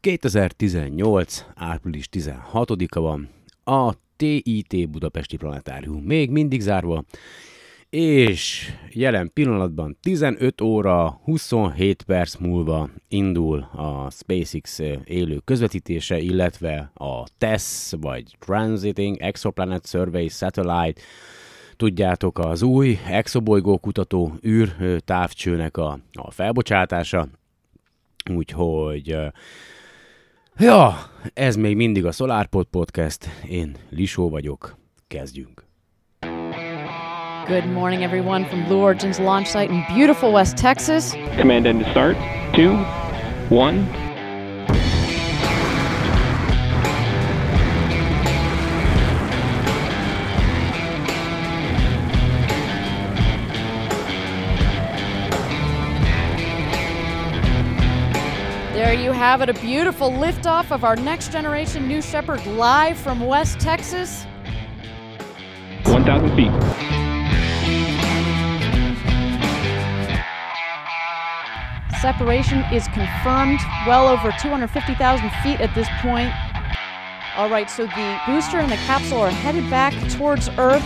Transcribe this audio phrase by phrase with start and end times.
[0.00, 1.44] 2018.
[1.54, 3.28] április 16-a van,
[3.64, 7.04] a TIT Budapesti Planetárium még mindig zárva,
[7.90, 17.26] és jelen pillanatban 15 óra 27 perc múlva indul a SpaceX élő közvetítése, illetve a
[17.38, 21.00] TESS, vagy Transiting Exoplanet Survey Satellite,
[21.76, 27.28] tudjátok, az új exobolygó kutató űrtávcsőnek a, a felbocsátása,
[28.30, 29.16] úgyhogy
[30.58, 30.94] ja,
[31.34, 34.76] ez még mindig a SolarPod Podcast, én Lisó vagyok,
[35.08, 35.66] kezdjünk.
[37.46, 41.14] Good morning, everyone, from Blue Origin's launch site in beautiful West Texas.
[41.36, 42.16] Command end to start.
[42.52, 42.72] Two,
[43.48, 44.07] one.
[59.02, 63.60] You have it, a beautiful liftoff of our next generation New Shepard live from West
[63.60, 64.24] Texas.
[65.84, 66.52] 1,000 feet.
[72.00, 76.32] Separation is confirmed, well over 250,000 feet at this point.
[77.36, 80.84] All right, so the booster and the capsule are headed back towards Earth.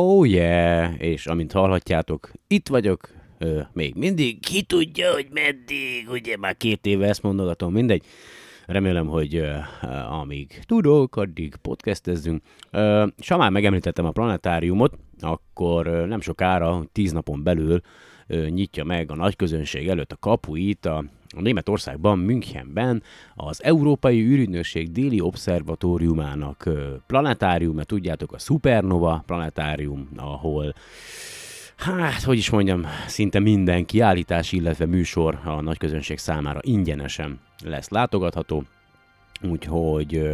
[0.00, 6.36] Oh yeah, és amint hallhatjátok, itt vagyok, ö, még mindig, ki tudja, hogy meddig, ugye
[6.36, 8.04] már két éve ezt mondogatom, mindegy.
[8.66, 9.54] Remélem, hogy ö,
[10.10, 12.42] amíg tudok, addig podcastezzünk.
[12.70, 17.80] Ö, és ha már megemlítettem a planetáriumot, akkor ö, nem sokára, tíz napon belül
[18.26, 21.04] ö, nyitja meg a nagy közönség előtt a kapuit a,
[21.36, 23.02] a Németországban, Münchenben
[23.34, 30.74] az Európai űrügynökség déli obszervatóriumának ö, planetárium, mert tudjátok, a Supernova planetárium, ahol
[31.78, 37.88] Hát, hogy is mondjam, szinte minden kiállítás, illetve műsor a nagy közönség számára ingyenesen lesz
[37.88, 38.64] látogatható.
[39.42, 40.30] Úgyhogy,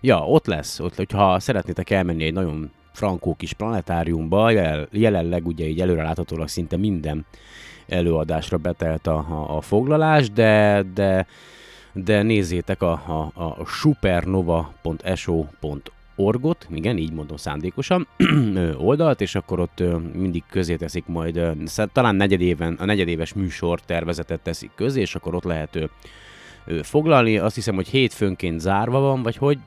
[0.00, 5.66] ja, ott lesz, ott, hogyha szeretnétek elmenni egy nagyon frankó kis planetáriumba, jel, jelenleg ugye
[5.66, 7.26] így előreláthatólag szinte minden
[7.88, 11.26] előadásra betelt a, a, a foglalás, de, de,
[11.92, 18.06] de nézzétek a, a, a supernova.so.org-ot, igen, így mondom szándékosan,
[18.88, 21.40] oldalt, és akkor ott mindig közé teszik majd,
[21.92, 25.78] talán negyedéven, a negyedéves műsor tervezetet teszik közé, és akkor ott lehet
[26.82, 27.38] foglalni.
[27.38, 29.58] Azt hiszem, hogy hétfőnként zárva van, vagy hogy,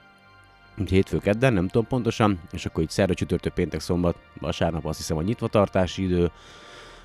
[0.85, 5.17] hétfő kedden, nem tudom pontosan, és akkor így szerda, csütörtök, péntek, szombat, vasárnap azt hiszem
[5.17, 6.31] a nyitvatartási idő,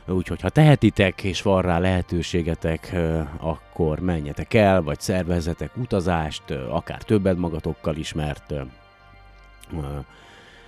[0.07, 2.97] úgyhogy ha tehetitek és van rá lehetőségetek,
[3.39, 8.55] akkor menjetek el, vagy szervezzetek utazást, akár többet magatokkal is, mert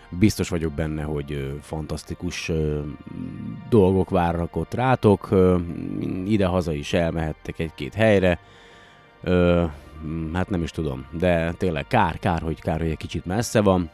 [0.09, 2.53] biztos vagyok benne, hogy fantasztikus
[3.69, 5.29] dolgok várnak ott rátok,
[6.27, 8.39] ide-haza is elmehettek egy-két helyre,
[10.33, 13.91] hát nem is tudom, de tényleg kár, kár, hogy kár, hogy egy kicsit messze van.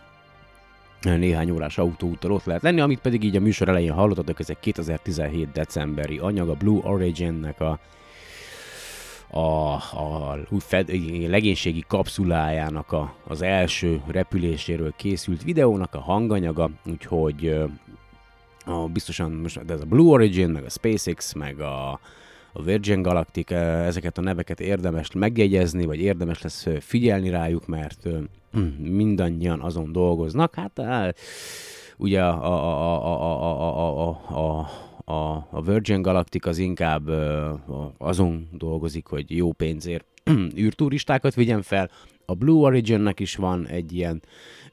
[1.03, 4.61] Néhány órás autóúttal ott lehet lenni, amit pedig így a műsor elején hallottatok, ez egy
[4.61, 7.79] 2017 decemberi anyag, a Blue Origin-nek a
[9.31, 10.89] a, a fed,
[11.29, 17.57] legénységi kapszulájának a, az első repüléséről készült videónak a hanganyaga, úgyhogy
[18.65, 22.01] a, biztosan most de ez a Blue Origin, meg a SpaceX, meg a,
[22.53, 27.67] a Virgin Galactic, eh, ezeket a neveket érdemes megjegyezni, vagy érdemes lesz eh, figyelni rájuk,
[27.67, 28.13] mert eh,
[28.79, 30.55] mindannyian azon dolgoznak.
[30.55, 31.09] Hát eh,
[31.97, 34.69] ugye a, a, a, a, a, a,
[35.13, 37.09] a, a Virgin Galactic az inkább
[37.99, 40.05] azon dolgozik, hogy jó pénzért
[40.59, 41.91] űrturistákat vigyen fel.
[42.25, 44.23] A Blue Originnek is van egy ilyen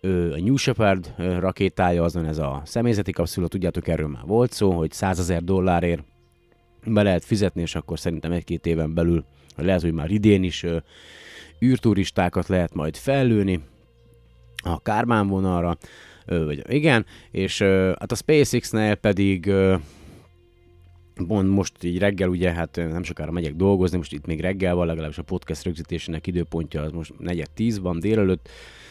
[0.02, 4.92] a New Shepard rakétája, azon ez a személyzeti kapszula, tudjátok, erről már volt szó, hogy
[4.92, 6.04] 100 ezer dollárért
[6.94, 9.26] be lehet fizetni, és akkor szerintem egy-két éven belül,
[9.56, 10.78] lehet, hogy már idén is ö,
[11.66, 13.60] űrturistákat lehet majd fellőni
[14.64, 15.78] a Kármán vonalra,
[16.26, 19.52] ö, vagy igen, és ö, hát a SpaceX-nél pedig
[21.28, 24.86] Mond most így reggel, ugye, hát nem sokára megyek dolgozni, most itt még reggel van,
[24.86, 28.50] legalábbis a podcast rögzítésének időpontja az most negyed tíz van délelőtt,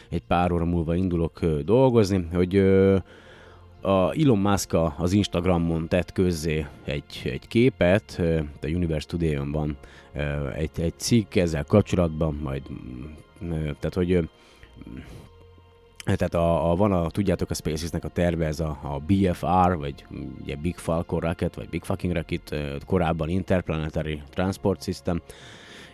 [0.09, 2.63] egy pár óra múlva indulok dolgozni, hogy
[3.81, 8.21] a Elon Musk az Instagramon tett közzé egy, egy képet,
[8.61, 9.77] a Universe Today-on van
[10.55, 12.61] egy, egy cikk ezzel kapcsolatban, majd,
[13.79, 14.29] tehát hogy
[16.15, 20.05] tehát a, a, van a, tudjátok a SpaceX-nek a terve, ez a, a BFR, vagy
[20.41, 25.21] ugye Big Falcon Rocket, vagy Big Fucking Rocket, korábban Interplanetary Transport System,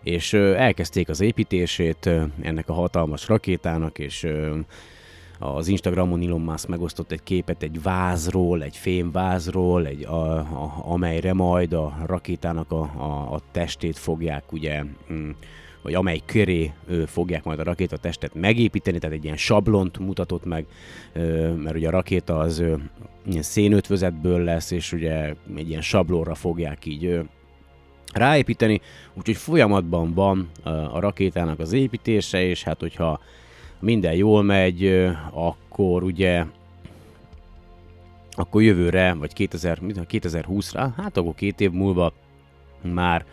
[0.03, 2.09] és elkezdték az építését
[2.41, 4.27] ennek a hatalmas rakétának, és
[5.43, 11.33] az Instagramon Elon Musk megosztott egy képet egy vázról, egy fémvázról, egy, a, a, amelyre
[11.33, 15.29] majd a rakétának a, a, a testét fogják ugye, mm,
[15.81, 20.45] vagy amely köré ö, fogják majd a rakéta testet megépíteni, tehát egy ilyen sablont mutatott
[20.45, 20.65] meg,
[21.13, 22.75] ö, mert ugye a rakéta az ö,
[23.39, 27.21] szénötvözetből lesz, és ugye egy ilyen sablonra fogják így ö,
[28.13, 28.81] ráépíteni,
[29.13, 30.49] úgyhogy folyamatban van
[30.91, 33.19] a rakétának az építése, és hát hogyha
[33.83, 36.45] minden jól megy, akkor ugye
[38.31, 42.13] akkor jövőre, vagy 2000, 2020-ra, hát akkor két év múlva
[42.81, 43.25] már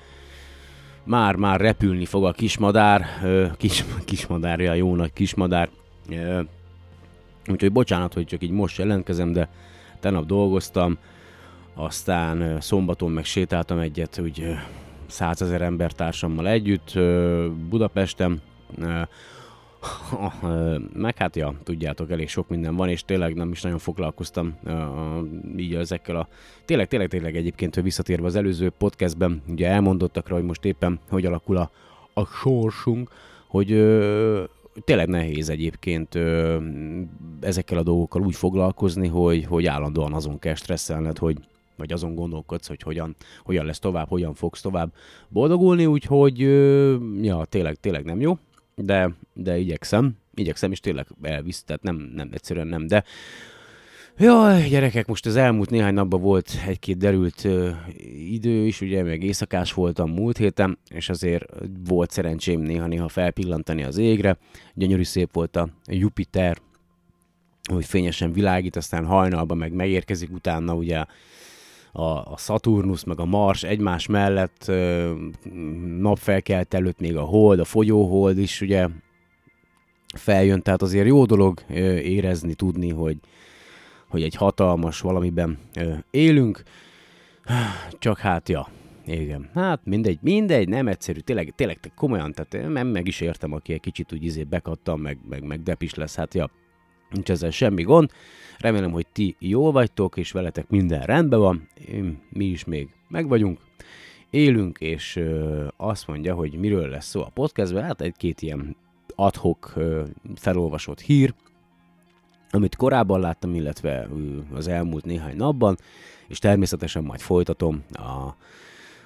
[1.04, 3.04] már, már repülni fog a kismadár,
[3.56, 5.68] kis, kismadárja, jó nagy kismadár.
[7.46, 9.48] Úgyhogy bocsánat, hogy csak így most jelentkezem, de
[10.00, 10.98] tegnap dolgoztam,
[11.74, 14.56] aztán szombaton meg sétáltam egyet, úgy
[15.06, 16.92] százezer embertársammal együtt
[17.68, 18.40] Budapesten,
[20.94, 24.72] meg hát ja, tudjátok, elég sok minden van, és tényleg nem is nagyon foglalkoztam uh,
[25.56, 26.28] így ezekkel a...
[26.64, 31.26] Tényleg, tényleg, tényleg egyébként, hogy visszatérve az előző podcastben, ugye elmondottakra, hogy most éppen hogy
[31.26, 31.70] alakul a,
[32.14, 33.10] a sorsunk,
[33.46, 34.42] hogy uh,
[34.84, 36.62] tényleg nehéz egyébként uh,
[37.40, 41.36] ezekkel a dolgokkal úgy foglalkozni, hogy, hogy állandóan azon kell stresszelned, hogy
[41.76, 44.92] vagy azon gondolkodsz, hogy hogyan, hogyan lesz tovább, hogyan fogsz tovább
[45.28, 46.38] boldogulni, úgyhogy
[47.22, 48.38] ja, tényleg, tényleg nem jó
[48.74, 53.04] de, de igyekszem, igyekszem, és tényleg elvisz, tehát nem, nem, egyszerűen nem, de
[54.18, 57.70] Jaj, gyerekek, most az elmúlt néhány napban volt egy-két derült ö,
[58.30, 61.44] idő is, ugye, meg éjszakás voltam múlt héten, és azért
[61.86, 64.36] volt szerencsém néha-néha felpillantani az égre.
[64.74, 66.58] Gyönyörű szép volt a Jupiter,
[67.70, 71.04] hogy fényesen világít, aztán hajnalban meg megérkezik utána ugye
[71.92, 74.72] a, a Saturnus meg a Mars egymás mellett
[75.98, 78.88] napfelkelt előtt még a Hold, a folyóhold is ugye
[80.16, 81.60] feljön, tehát azért jó dolog
[82.02, 83.16] érezni, tudni, hogy,
[84.08, 85.58] hogy egy hatalmas valamiben
[86.10, 86.62] élünk,
[87.98, 88.68] csak hát ja,
[89.06, 89.50] igen.
[89.54, 93.80] Hát mindegy, mindegy, nem egyszerű, tényleg, tényleg komolyan, tehát nem meg is értem, aki egy
[93.80, 96.50] kicsit úgy izé bekattam, meg, meg, meg depis lesz, hát ja,
[97.10, 98.10] nincs ezzel semmi gond.
[98.58, 101.68] Remélem, hogy ti jó vagytok, és veletek minden rendben van.
[102.28, 103.58] Mi is még meg vagyunk,
[104.30, 105.20] élünk, és
[105.76, 107.82] azt mondja, hogy miről lesz szó a podcastben.
[107.82, 108.76] Hát egy-két ilyen
[109.14, 109.74] adhok
[110.34, 111.34] felolvasott hír,
[112.50, 114.08] amit korábban láttam, illetve
[114.54, 115.76] az elmúlt néhány napban,
[116.28, 118.34] és természetesen majd folytatom a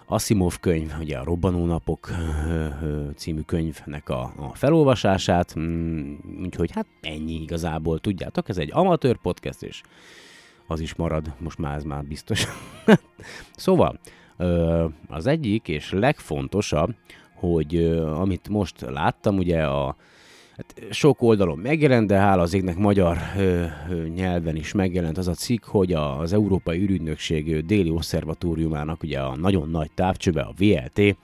[0.06, 2.11] Asimov könyv, ugye a Robbanó Napok
[3.17, 9.63] című könyvnek a, a felolvasását, mm, úgyhogy hát ennyi igazából, tudjátok, ez egy amatőr podcast,
[9.63, 9.82] és
[10.67, 12.46] az is marad, most már ez már biztos.
[13.56, 14.01] szóval,
[15.08, 16.94] az egyik és legfontosabb,
[17.34, 17.84] hogy
[18.15, 19.96] amit most láttam, ugye a
[20.56, 25.29] hát sok oldalon megjelent, de hála az égnek magyar ö, ö, nyelven is megjelent az
[25.29, 31.17] a cikk, hogy az Európai Ürügynökség déli obszervatóriumának ugye a nagyon nagy távcsőbe, a VLT,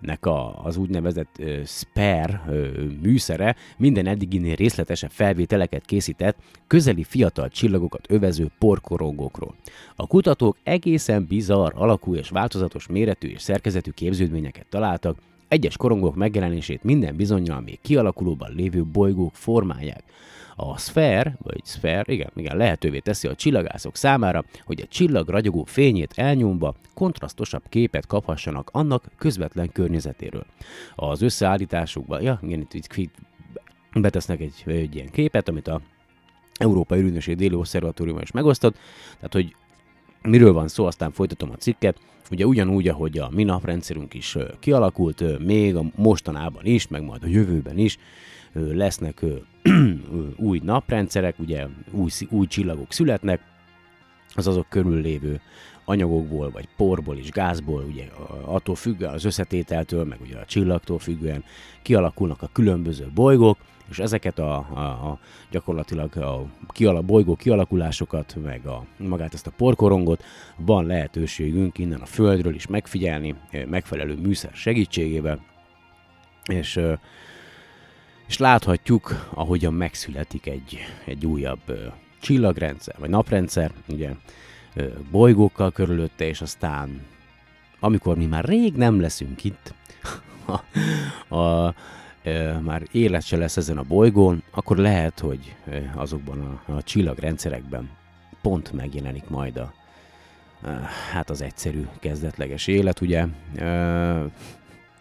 [0.00, 2.66] nek a, az úgynevezett SPARE uh,
[3.02, 9.54] műszere minden eddiginél részletesebb felvételeket készített közeli fiatal csillagokat övező porkorongokról.
[9.96, 15.16] A kutatók egészen bizarr alakú és változatos méretű és szerkezetű képződményeket találtak,
[15.50, 20.02] egyes korongok megjelenését minden bizonyal még kialakulóban lévő bolygók formálják.
[20.56, 25.64] A szfér, vagy szfér, igen, igen, lehetővé teszi a csillagászok számára, hogy a csillag ragyogó
[25.64, 30.46] fényét elnyomva kontrasztosabb képet kaphassanak annak közvetlen környezetéről.
[30.94, 33.10] Az összeállításukban, ja, igen, itt, itt
[33.92, 35.80] betesznek egy, egy ilyen képet, amit a
[36.54, 38.76] Európai Ürűnösség déli obszervatórium is megosztott,
[39.14, 39.54] tehát hogy
[40.22, 41.96] miről van szó, aztán folytatom a cikket.
[42.30, 47.26] Ugye ugyanúgy, ahogy a mi naprendszerünk is kialakult, még a mostanában is, meg majd a
[47.26, 47.98] jövőben is
[48.52, 49.24] lesznek
[50.36, 53.40] új naprendszerek, ugye új, új csillagok születnek,
[54.34, 55.40] az azok körül lévő
[55.84, 58.04] anyagokból, vagy porból és gázból, ugye
[58.44, 61.44] attól függően az összetételtől, meg ugye a csillagtól függően
[61.82, 63.58] kialakulnak a különböző bolygók,
[63.90, 65.18] és ezeket a, a, a
[65.50, 70.24] gyakorlatilag a kiala, bolygó kialakulásokat, meg a, magát ezt a porkorongot
[70.56, 73.34] van lehetőségünk innen a Földről is megfigyelni,
[73.66, 75.40] megfelelő műszer segítségével,
[76.44, 76.80] és,
[78.26, 84.10] és láthatjuk, ahogyan megszületik egy, egy újabb csillagrendszer, vagy naprendszer, ugye
[85.10, 87.00] bolygókkal körülötte, és aztán
[87.80, 89.74] amikor mi már rég nem leszünk itt,
[91.28, 91.74] a, a,
[92.62, 95.56] már élet se lesz ezen a bolygón, akkor lehet, hogy
[95.94, 97.90] azokban a, a csillagrendszerekben
[98.42, 99.72] pont megjelenik majd a,
[101.12, 103.26] hát az egyszerű, kezdetleges élet, ugye.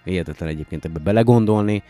[0.03, 1.83] Hihetetlen egyébként ebbe belegondolni.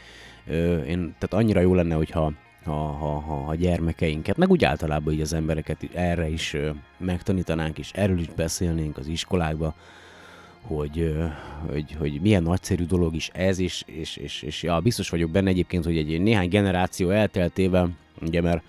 [0.88, 2.31] Én, tehát annyira jó lenne, hogyha
[2.63, 6.55] ha, ha, ha a gyermekeinket, meg úgy általában így az embereket erre is
[6.98, 9.75] megtanítanánk, és erről is beszélnénk az iskolákba,
[10.62, 11.16] hogy,
[11.72, 15.50] hogy, hogy milyen nagyszerű dolog is ez, és, és, és, és ja, biztos vagyok benne
[15.50, 17.89] egyébként, hogy egy néhány generáció elteltével,
[18.22, 18.63] ugye mert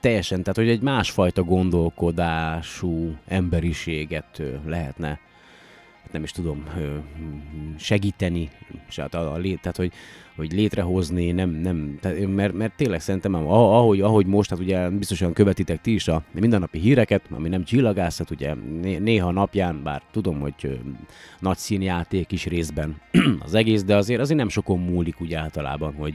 [0.00, 5.18] teljesen, tehát hogy egy másfajta gondolkodású emberiséget lehetne
[6.12, 6.64] nem is tudom,
[7.76, 8.50] segíteni,
[8.96, 9.92] a, tehát hogy,
[10.36, 15.32] hogy létrehozni, nem, nem, tehát, mert, mert tényleg szerintem, ahogy, ahogy most, hát ugye biztosan
[15.32, 18.54] követitek ti is a mindennapi híreket, ami nem csillagászat, ugye
[18.98, 20.80] néha napján, bár tudom, hogy
[21.40, 23.00] nagy színjáték is részben
[23.44, 26.14] az egész, de azért azért nem sokon múlik úgy általában, hogy,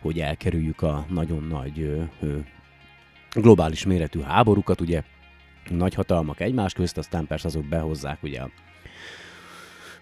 [0.00, 2.06] hogy elkerüljük a nagyon nagy
[3.30, 5.02] globális méretű háborúkat, ugye
[5.70, 8.40] nagy hatalmak egymás közt, aztán persze azok behozzák ugye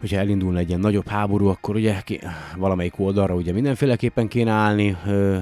[0.00, 2.20] hogyha elindulna egy ilyen nagyobb háború, akkor ugye ki,
[2.56, 5.38] valamelyik oldalra ugye mindenféleképpen kéne állni, ö, ö,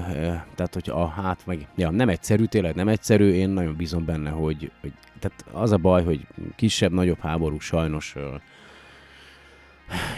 [0.55, 4.29] tehát hogy a hát meg, ja, nem egyszerű, tényleg nem egyszerű, én nagyon bízom benne,
[4.29, 8.35] hogy, hogy tehát az a baj, hogy kisebb, nagyobb háborúk sajnos ö,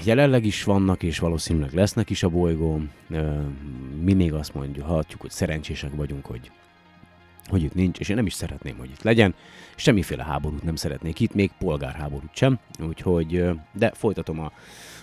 [0.04, 2.92] jelenleg is vannak, és valószínűleg lesznek is a bolygón.
[3.10, 3.42] Ö,
[4.02, 6.52] még azt mondjuk, hatjuk, hogy szerencsések vagyunk, hogy
[7.50, 9.36] hogy itt nincs, és én nem is szeretném, hogy itt legyen.
[9.76, 12.60] Semmiféle háborút nem szeretnék itt, még polgárháborút sem.
[12.88, 14.52] Úgyhogy, de folytatom a,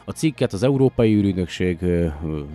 [0.05, 1.79] a cikket az Európai űrügynökség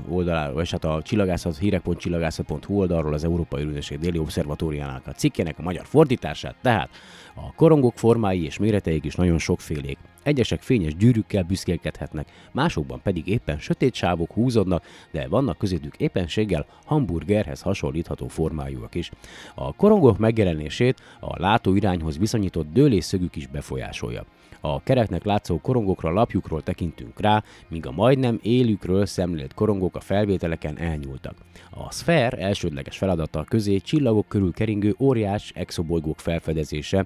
[0.09, 5.61] oldaláról, és hát a csillagászat, hírek.csillagászat.hu oldalról az Európai űrügynökség déli obszervatóriának a cikkének a
[5.61, 6.89] magyar fordítását, tehát
[7.35, 9.97] a korongok formái és méreteik is nagyon sokfélék.
[10.23, 17.61] Egyesek fényes gyűrűkkel büszkélkedhetnek, másokban pedig éppen sötét sávok húzódnak, de vannak közöttük éppenséggel hamburgerhez
[17.61, 19.11] hasonlítható formájúak is.
[19.55, 24.25] A korongok megjelenését a látóirányhoz viszonyított dőlésszögük is befolyásolja.
[24.65, 30.77] A kereknek látszó korongokra lapjukról tekintünk rá, míg a majdnem élükről szemlélt korongok a felvételeken
[30.77, 31.35] elnyúltak.
[31.69, 37.05] A szfér elsődleges feladata közé csillagok körül keringő óriás exobolygók felfedezése,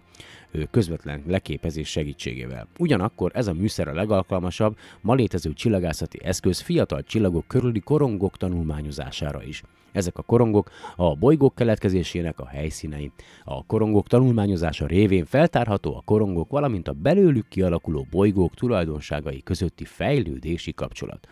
[0.71, 2.67] közvetlen leképezés segítségével.
[2.79, 9.43] Ugyanakkor ez a műszer a legalkalmasabb, ma létező csillagászati eszköz fiatal csillagok körüli korongok tanulmányozására
[9.43, 9.63] is.
[9.91, 13.11] Ezek a korongok a bolygók keletkezésének a helyszínei.
[13.43, 20.73] A korongok tanulmányozása révén feltárható a korongok, valamint a belőlük kialakuló bolygók tulajdonságai közötti fejlődési
[20.73, 21.27] kapcsolat.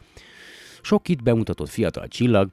[0.82, 2.50] Sok itt bemutatott fiatal csillag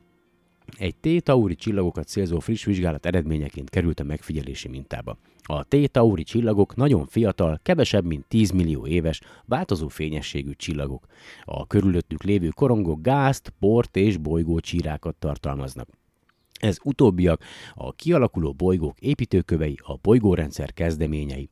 [0.78, 5.16] egy T-Tauri csillagokat célzó friss vizsgálat eredményeként került a megfigyelési mintába.
[5.42, 11.06] A T-Tauri csillagok nagyon fiatal, kevesebb mint 10 millió éves, változó fényességű csillagok.
[11.44, 15.88] A körülöttük lévő korongok gázt, port és bolygócsírákat tartalmaznak.
[16.62, 17.42] Ez utóbbiak
[17.74, 21.48] a kialakuló bolygók építőkövei, a bolygórendszer kezdeményei.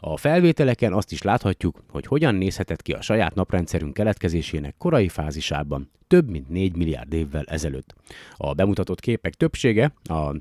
[0.00, 5.90] A felvételeken azt is láthatjuk, hogy hogyan nézhetett ki a saját naprendszerünk keletkezésének korai fázisában,
[6.06, 7.94] több mint 4 milliárd évvel ezelőtt.
[8.36, 10.34] A bemutatott képek többsége a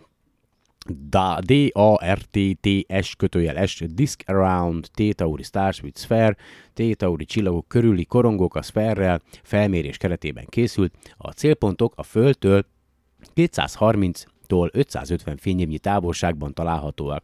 [1.39, 6.35] D-A-R-T-T-S kötőjel S Disk Around T-Tauri Stars with Sphere
[6.73, 10.93] T-Tauri csillagok körüli korongok a szferrel felmérés keretében készült.
[11.17, 12.65] A célpontok a Földtől
[13.35, 17.23] 230-tól 550 fényévnyi távolságban találhatóak.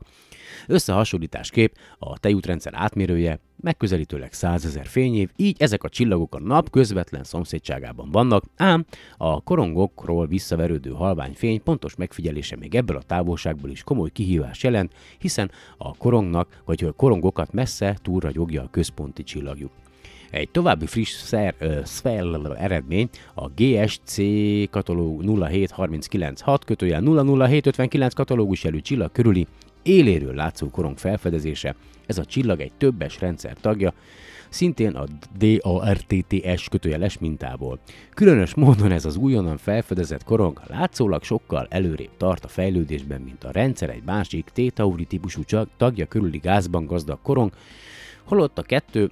[0.68, 7.24] Összehasonlításképp a tejútrendszer átmérője megközelítőleg 100 ezer fényév, így ezek a csillagok a nap közvetlen
[7.24, 8.86] szomszédságában vannak, ám
[9.18, 15.52] a korongokról visszaverődő halványfény pontos megfigyelése még ebből a távolságból is komoly kihívás jelent, hiszen
[15.78, 19.72] a korongnak vagy a korongokat messze túlragyogja a központi csillagjuk.
[20.32, 21.56] Egy további friss szer,
[22.04, 24.16] uh, eredmény a GSC
[24.70, 29.48] katalóg 07396 kötőjel 00759 katalógus jelű csillag körüli
[29.84, 31.76] éléről látszó korong felfedezése.
[32.06, 33.94] Ez a csillag egy többes rendszer tagja,
[34.50, 35.06] szintén a
[35.38, 37.80] DARTTS kötőjeles mintából.
[38.14, 43.52] Különös módon ez az újonnan felfedezett korong látszólag sokkal előrébb tart a fejlődésben, mint a
[43.52, 45.42] rendszer egy másik T-Tauri típusú
[45.78, 47.52] tagja körüli gázban gazdag korong,
[48.24, 49.12] holott a kettő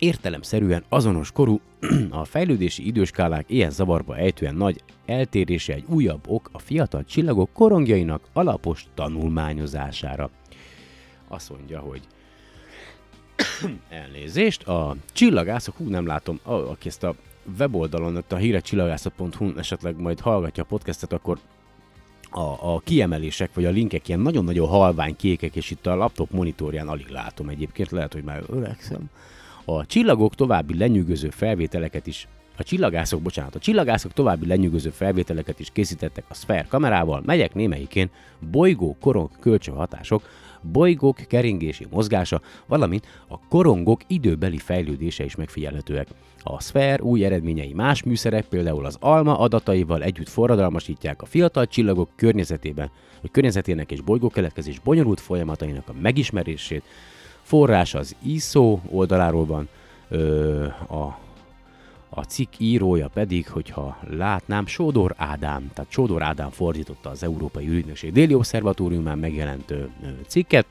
[0.00, 1.60] értelemszerűen azonos korú,
[2.10, 8.22] a fejlődési időskálák ilyen zavarba ejtően nagy eltérése egy újabb ok a fiatal csillagok korongjainak
[8.32, 10.30] alapos tanulmányozására.
[11.28, 12.00] Azt mondja, hogy
[13.88, 17.14] elnézést, a csillagászok, hú nem látom, aki ezt a
[17.58, 21.38] weboldalon, a hírecsillagászat.hu esetleg majd hallgatja a podcastet, akkor
[22.30, 26.88] a, a kiemelések vagy a linkek ilyen nagyon-nagyon halvány kékek, és itt a laptop monitorján
[26.88, 29.10] alig látom egyébként, lehet, hogy már öregszem.
[29.76, 35.68] A csillagok további lenyűgöző felvételeket is a csillagászok, bocsánat, a csillagászok további lenyűgöző felvételeket is
[35.72, 38.10] készítettek a Sphere kamerával, melyek némelyikén
[38.50, 40.22] bolygó korong kölcsönhatások,
[40.60, 46.08] bolygók keringési mozgása, valamint a korongok időbeli fejlődése is megfigyelhetőek.
[46.42, 52.08] A Sphere új eredményei más műszerek, például az ALMA adataival együtt forradalmasítják a fiatal csillagok
[52.16, 56.82] környezetében, vagy környezetének és bolygókeletkezés bonyolult folyamatainak a megismerését.
[57.50, 59.68] Forrás az ISO oldaláról van,
[60.08, 61.18] ö, a
[62.12, 68.12] a cikk írója pedig, hogyha látnám, Sódor Ádám, tehát Sódor Ádám fordította az Európai Ügynökség
[68.12, 69.74] déli obszervatóriumán megjelent
[70.26, 70.66] cikket.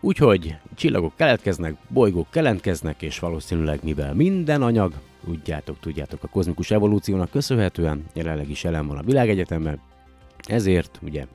[0.00, 4.92] Úgyhogy csillagok keletkeznek, bolygók keletkeznek, és valószínűleg mivel minden anyag,
[5.24, 9.80] tudjátok, tudjátok, a kozmikus evolúciónak köszönhetően jelenleg is jelen van a világegyetemben,
[10.46, 11.26] ezért ugye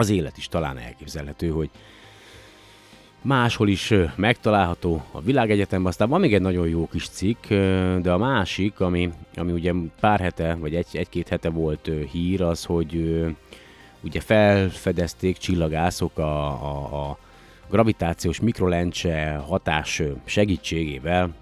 [0.00, 1.70] az élet is talán elképzelhető, hogy
[3.22, 5.90] máshol is megtalálható a világegyetemben.
[5.90, 7.46] Aztán van még egy nagyon jó kis cikk,
[8.02, 12.64] de a másik, ami, ami ugye pár hete, vagy egy, egy-két hete volt hír, az,
[12.64, 13.24] hogy
[14.00, 17.18] ugye felfedezték csillagászok a, a, a
[17.70, 21.34] gravitációs mikrolencse hatás segítségével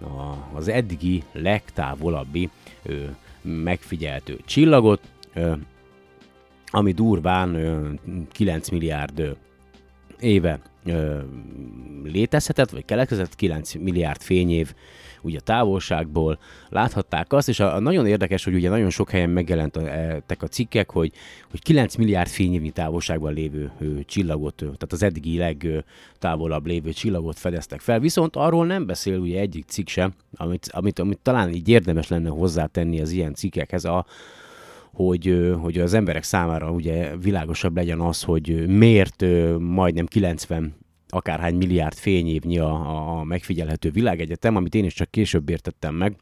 [0.54, 2.50] az eddigi legtávolabbi
[3.42, 5.00] megfigyeltő csillagot,
[6.70, 8.00] ami durván
[8.32, 9.36] 9 milliárd
[10.20, 10.60] éve
[12.04, 14.74] létezhetett, vagy keletkezett, 9 milliárd fényév
[15.22, 16.38] ugye távolságból.
[16.68, 20.90] Láthatták azt, és a, a nagyon érdekes, hogy ugye nagyon sok helyen megjelentek a cikkek,
[20.90, 21.12] hogy,
[21.50, 27.80] hogy 9 milliárd fényévnyi távolságban lévő ö, csillagot, tehát az eddigi legtávolabb lévő csillagot fedeztek
[27.80, 32.08] fel, viszont arról nem beszél ugye egyik cikk sem, amit, amit, amit talán így érdemes
[32.08, 34.06] lenne hozzátenni az ilyen cikkekhez, a,
[35.04, 39.24] hogy, hogy az emberek számára ugye világosabb legyen az, hogy miért
[39.58, 40.74] majdnem 90
[41.08, 46.16] akárhány milliárd fényévnyi a, a megfigyelhető világegyetem, amit én is csak később értettem meg.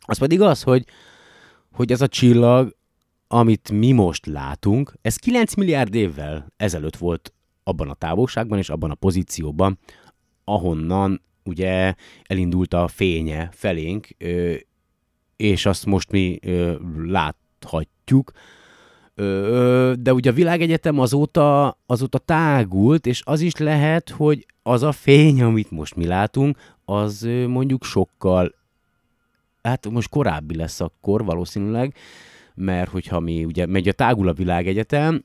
[0.00, 0.84] Az pedig az, hogy,
[1.72, 2.76] hogy ez a csillag,
[3.26, 8.90] amit mi most látunk, ez 9 milliárd évvel ezelőtt volt abban a távolságban és abban
[8.90, 9.78] a pozícióban,
[10.44, 14.08] ahonnan ugye elindult a fénye felénk,
[15.36, 16.38] és azt most mi
[17.04, 18.32] lát, láthatjuk,
[20.02, 25.42] de ugye a világegyetem azóta, azóta tágult, és az is lehet, hogy az a fény,
[25.42, 28.54] amit most mi látunk, az mondjuk sokkal,
[29.62, 31.94] hát most korábbi lesz akkor valószínűleg,
[32.54, 35.24] mert hogyha mi ugye megy a tágul a világegyetem,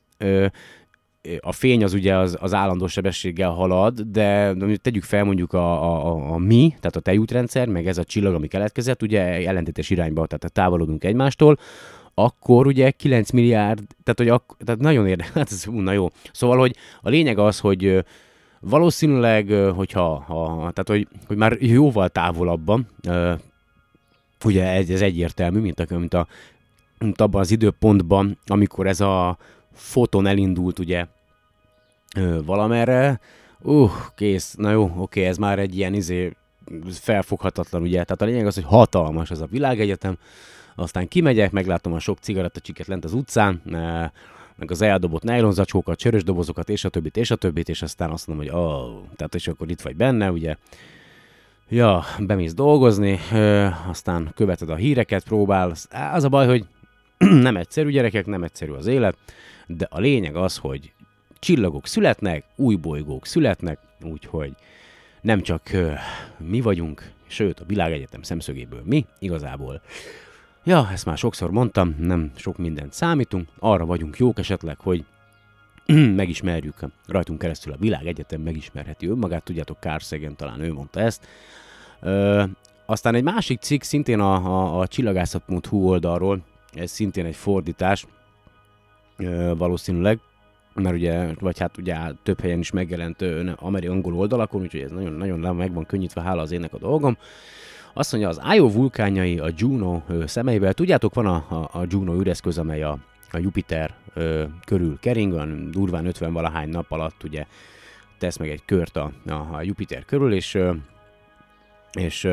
[1.40, 6.06] a fény az ugye az, az állandó sebességgel halad, de tegyük fel mondjuk a, a,
[6.06, 10.26] a, a mi, tehát a tejútrendszer, meg ez a csillag, ami keletkezett, ugye ellentétes irányba,
[10.26, 11.58] tehát távolodunk egymástól,
[12.18, 16.10] akkor ugye 9 milliárd, tehát, hogy ak- tehát nagyon érdekes, hát ez na jó.
[16.32, 18.04] Szóval, hogy a lényeg az, hogy
[18.60, 22.88] valószínűleg, hogyha, ha, tehát, hogy, hogy már jóval távolabban,
[24.44, 26.26] ugye ez, ez egyértelmű, mint, a, mint, a,
[26.98, 29.38] mint abban az időpontban, amikor ez a
[29.72, 31.06] foton elindult, ugye
[32.44, 33.20] valamerre,
[33.60, 36.36] uh, kész, na jó, oké, ez már egy ilyen izé
[36.90, 40.18] felfoghatatlan, ugye, tehát a lényeg az, hogy hatalmas ez a világegyetem,
[40.76, 43.60] aztán kimegyek, meglátom a sok cigarettacsiket lent az utcán,
[44.56, 48.26] meg az eldobott nejlonzacskókat, csörös dobozokat, és a többit, és a többit, és aztán azt
[48.26, 50.56] mondom, hogy oh, tehát és akkor itt vagy benne, ugye.
[51.68, 55.72] Ja, bemész dolgozni, ö, aztán követed a híreket, próbál.
[56.12, 56.66] Az a baj, hogy
[57.48, 59.16] nem egyszerű gyerekek, nem egyszerű az élet,
[59.66, 60.92] de a lényeg az, hogy
[61.38, 64.52] csillagok születnek, új bolygók születnek, úgyhogy
[65.20, 65.92] nem csak ö,
[66.38, 69.82] mi vagyunk, sőt a világegyetem szemszögéből mi, igazából
[70.66, 75.04] Ja, ezt már sokszor mondtam, nem sok mindent számítunk, arra vagyunk jók esetleg, hogy
[76.22, 76.74] megismerjük
[77.06, 81.26] rajtunk keresztül a világ egyetem megismerheti önmagát, tudjátok, Sagan talán ő mondta ezt.
[82.00, 82.44] Ö,
[82.86, 86.40] aztán egy másik cikk, szintén a, a, a csillagászat.hu oldalról,
[86.72, 88.06] ez szintén egy fordítás,
[89.16, 90.18] ö, valószínűleg,
[90.74, 93.22] mert ugye, vagy hát ugye több helyen is megjelent
[93.56, 97.16] amerikai angol oldalakon, úgyhogy ez nagyon, nagyon meg van könnyítve, hála az ének a dolgom.
[97.98, 102.58] Azt mondja, az Io vulkányai a Juno szemeivel, tudjátok, van a, a, a Juno üreszköz,
[102.58, 102.98] amely a,
[103.30, 107.46] a Jupiter ö, körül kering, durván 50 valahány nap alatt ugye
[108.18, 109.10] tesz meg egy kört a,
[109.52, 110.58] a Jupiter körül, és,
[111.92, 112.28] és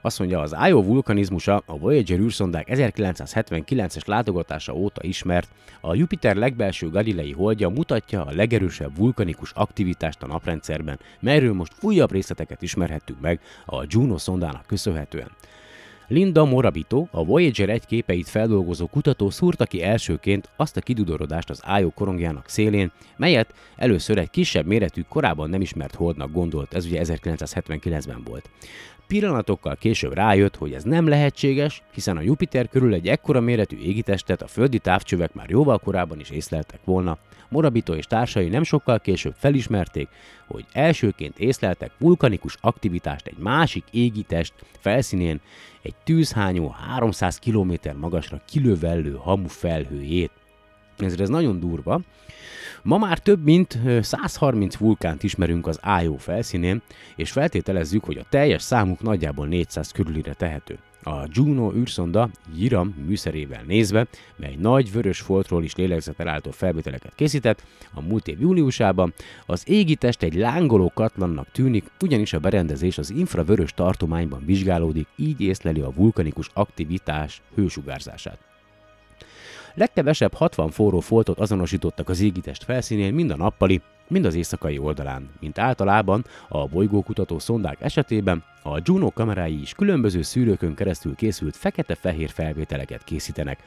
[0.00, 5.48] azt mondja, az Io vulkanizmusa a Voyager űrszondák 1979-es látogatása óta ismert,
[5.80, 12.12] a Jupiter legbelső galilei holdja mutatja a legerősebb vulkanikus aktivitást a naprendszerben, melyről most újabb
[12.12, 15.30] részleteket ismerhettünk meg a Juno szondának köszönhetően.
[16.12, 21.62] Linda Morabito, a Voyager 1 képeit feldolgozó kutató szúrta ki elsőként azt a kidudorodást az
[21.78, 27.00] Io korongjának szélén, melyet először egy kisebb méretű, korábban nem ismert holdnak gondolt, ez ugye
[27.04, 28.50] 1979-ben volt.
[29.10, 34.42] Pillanatokkal később rájött, hogy ez nem lehetséges, hiszen a Jupiter körül egy ekkora méretű égitestet
[34.42, 37.18] a földi távcsövek már jóval korábban is észleltek volna.
[37.48, 40.08] Morabito és társai nem sokkal később felismerték,
[40.46, 45.40] hogy elsőként észleltek vulkanikus aktivitást egy másik égitest felszínén,
[45.82, 50.39] egy tűzhányó 300 km magasra kilövellő hamu felhőjét.
[51.02, 52.00] Ez, ez nagyon durva.
[52.82, 56.82] Ma már több mint 130 vulkánt ismerünk az Io felszínén,
[57.16, 60.78] és feltételezzük, hogy a teljes számuk nagyjából 400 körülire tehető.
[61.02, 67.62] A Juno űrszonda Jiram műszerével nézve, mely nagy vörös foltról is lélegzetelálltó felvételeket készített,
[67.94, 69.12] a múlt év júliusában
[69.46, 75.80] az égitest egy lángoló katlannak tűnik, ugyanis a berendezés az infravörös tartományban vizsgálódik, így észleli
[75.80, 78.49] a vulkanikus aktivitás hősugárzását.
[79.74, 85.30] Legkevesebb 60 forró foltot azonosítottak az égitest felszínén mind a nappali, mind az éjszakai oldalán.
[85.40, 92.30] Mint általában a bolygókutató szondák esetében a Juno kamerái is különböző szűrőkön keresztül készült fekete-fehér
[92.30, 93.58] felvételeket készítenek.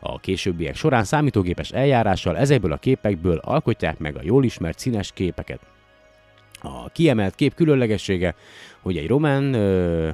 [0.00, 5.60] A későbbiek során számítógépes eljárással ezekből a képekből alkotják meg a jól ismert színes képeket.
[6.60, 8.34] A kiemelt kép különlegessége,
[8.80, 10.08] hogy egy román uh,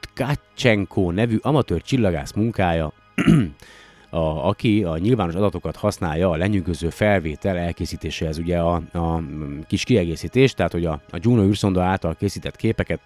[0.00, 2.92] Tkacsenko nevű amatőr csillagász munkája
[4.14, 9.22] a, aki a nyilvános adatokat használja a lenyűgöző felvétel elkészítéséhez, ugye a, a
[9.66, 13.00] kis kiegészítés, tehát hogy a, a Juno űrszonda által készített képeket,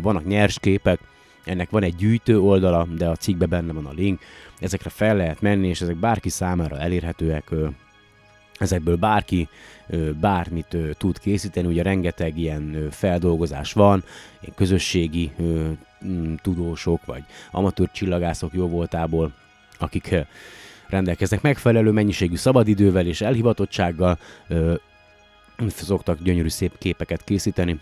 [0.00, 0.98] vannak nyers képek,
[1.44, 4.20] ennek van egy gyűjtő oldala, de a cikkben benne van a link,
[4.60, 7.50] ezekre fel lehet menni, és ezek bárki számára elérhetőek,
[8.58, 9.48] ezekből bárki
[10.20, 14.04] bármit tud készíteni, ugye rengeteg ilyen feldolgozás van,
[14.54, 15.32] közösségi
[16.42, 19.32] tudósok, vagy amatőr csillagászok jó voltából
[19.84, 20.14] akik
[20.88, 24.18] rendelkeznek megfelelő mennyiségű szabadidővel és elhivatottsággal,
[25.66, 27.80] szoktak gyönyörű szép képeket készíteni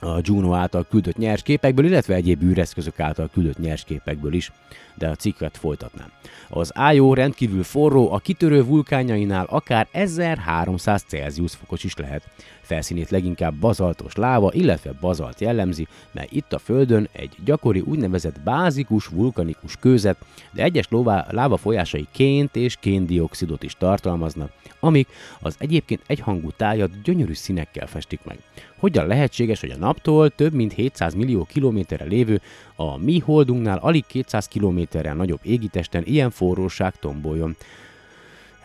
[0.00, 4.52] a Juno által küldött nyers képekből, illetve egyéb űreszközök által küldött nyers képekből is,
[4.94, 6.10] de a cikket folytatnám.
[6.48, 12.28] Az Io rendkívül forró, a kitörő vulkányainál akár 1300 Celsius fokos is lehet.
[12.60, 19.06] Felszínét leginkább bazaltos láva, illetve bazalt jellemzi, mely itt a Földön egy gyakori úgynevezett bázikus
[19.06, 20.16] vulkanikus kőzet,
[20.52, 25.08] de egyes lóvá, láva folyásai ként és kéndioxidot is tartalmaznak, amik
[25.40, 28.38] az egyébként egyhangú tájat gyönyörű színekkel festik meg.
[28.78, 32.40] Hogyan lehetséges, hogy a naptól több mint 700 millió kilométerre lévő,
[32.76, 37.56] a mi holdunknál alig 200 kilométerrel nagyobb égitesten ilyen forróság tomboljon?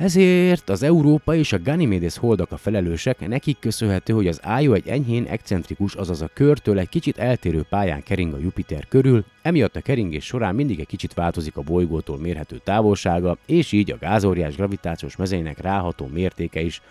[0.02, 4.88] Ezért az Európa és a Ganymedes holdak a felelősek, nekik köszönhető, hogy az Io egy
[4.88, 9.82] enyhén excentrikus, azaz a körtől egy kicsit eltérő pályán kering a Jupiter körül, emiatt a
[9.82, 15.15] keringés során mindig egy kicsit változik a bolygótól mérhető távolsága, és így a gázóriás gravitációs
[15.15, 16.82] mezeinek ráható mértéke is.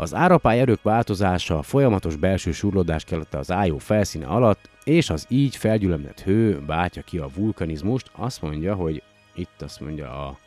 [0.00, 5.56] Az árapály erők változása, folyamatos belső surlódás kellett az Io felszíne alatt, és az így
[5.56, 9.02] felgyülemlett hő bátja ki a vulkanizmust, azt mondja, hogy
[9.34, 10.38] itt azt mondja a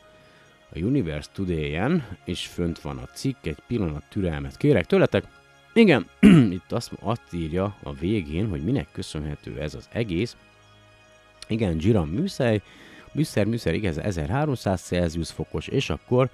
[0.74, 5.24] a Universe Today-en, és fönt van a cikk, egy pillanat türelmet kérek tőletek.
[5.72, 6.06] Igen,
[6.56, 10.36] itt azt, azt írja a végén, hogy minek köszönhető ez az egész.
[11.48, 12.62] Igen, Giram műszej,
[13.12, 16.28] műszer, műszer, igen, 1300 Celsius fokos, és akkor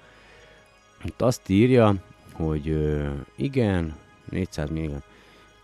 [1.03, 1.95] itt azt írja,
[2.43, 3.95] hogy ö, igen,
[4.29, 4.97] 400 millió.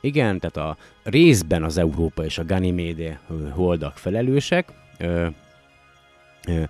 [0.01, 3.19] Igen, tehát a részben az Európa és a Ganymede
[3.51, 5.27] holdak felelősek, ö,
[6.47, 6.63] ö,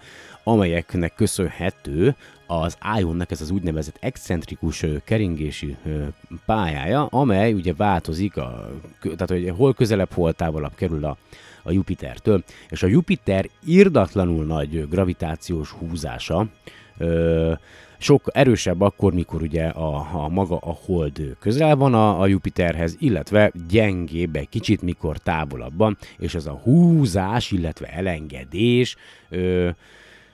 [0.44, 2.16] amelyeknek köszönhető
[2.48, 5.76] az Ionnek ez az úgynevezett excentrikus keringési
[6.46, 8.70] pályája, amely ugye változik, a,
[9.02, 11.18] tehát hogy hol közelebb, hol távolabb kerül a,
[11.64, 16.48] a Jupitertől, és a Jupiter irdatlanul nagy gravitációs húzása,
[16.98, 17.54] ö,
[17.98, 22.96] sok erősebb akkor, mikor ugye a, a maga a hold közel van a, a Jupiterhez,
[23.00, 28.96] illetve gyengébb egy kicsit, mikor távolabban, és ez a húzás, illetve elengedés
[29.30, 29.70] ö,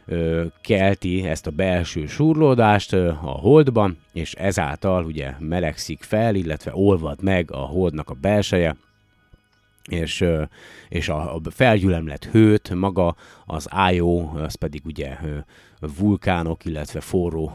[0.06, 7.24] ö, kelti ezt a belső surlódást a holdban, és ezáltal ugye melegszik fel, illetve olvad
[7.24, 8.76] meg a holdnak a belseje,
[9.89, 10.26] és,
[10.89, 15.17] és a felgyülemlett hőt, maga az IO, az pedig ugye
[15.98, 17.52] vulkánok, illetve forró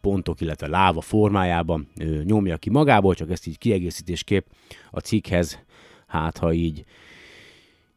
[0.00, 1.88] pontok, illetve láva formájában
[2.24, 4.46] nyomja ki magából, csak ezt így kiegészítésképp
[4.90, 5.58] a cikkhez,
[6.06, 6.84] hát ha így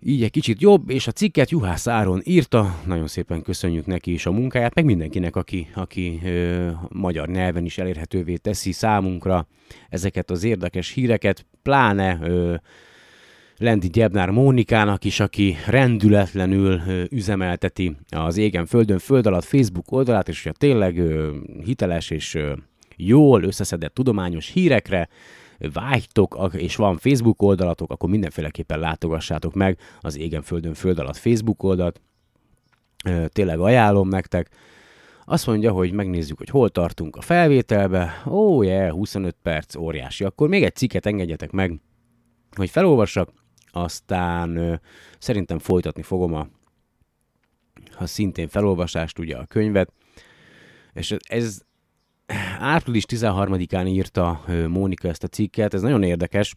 [0.06, 4.26] így egy kicsit jobb, és a cikket Juhász Áron írta, nagyon szépen köszönjük neki is
[4.26, 9.48] a munkáját, meg mindenkinek, aki, aki ö, magyar nyelven is elérhetővé teszi számunkra
[9.90, 12.56] ezeket az érdekes híreket, pláne ö,
[13.58, 20.44] Lendi Gyebnár Mónikának is, aki rendületlenül üzemelteti az Égen Földön Föld alatt Facebook oldalát, és
[20.44, 21.02] hogyha tényleg
[21.64, 22.40] hiteles és
[22.96, 25.10] jól összeszedett tudományos hírekre,
[25.74, 31.64] vágytok, és van Facebook oldalatok, akkor mindenféleképpen látogassátok meg az Égen Földön Föld alatt Facebook
[31.64, 32.02] oldalt.
[33.28, 34.50] Tényleg ajánlom nektek.
[35.26, 38.22] Azt mondja, hogy megnézzük, hogy hol tartunk a felvételbe.
[38.26, 40.24] Ó, oh, yeah, 25 perc, óriási.
[40.24, 41.80] Akkor még egy cikket engedjetek meg,
[42.56, 43.30] hogy felolvassak,
[43.76, 44.76] aztán ö,
[45.20, 46.48] szerintem folytatni fogom a,
[47.98, 49.92] a szintén felolvasást, ugye a könyvet.
[50.94, 51.62] És ez
[52.60, 56.56] április 13-án írta Mónika ezt a cikket, ez nagyon érdekes,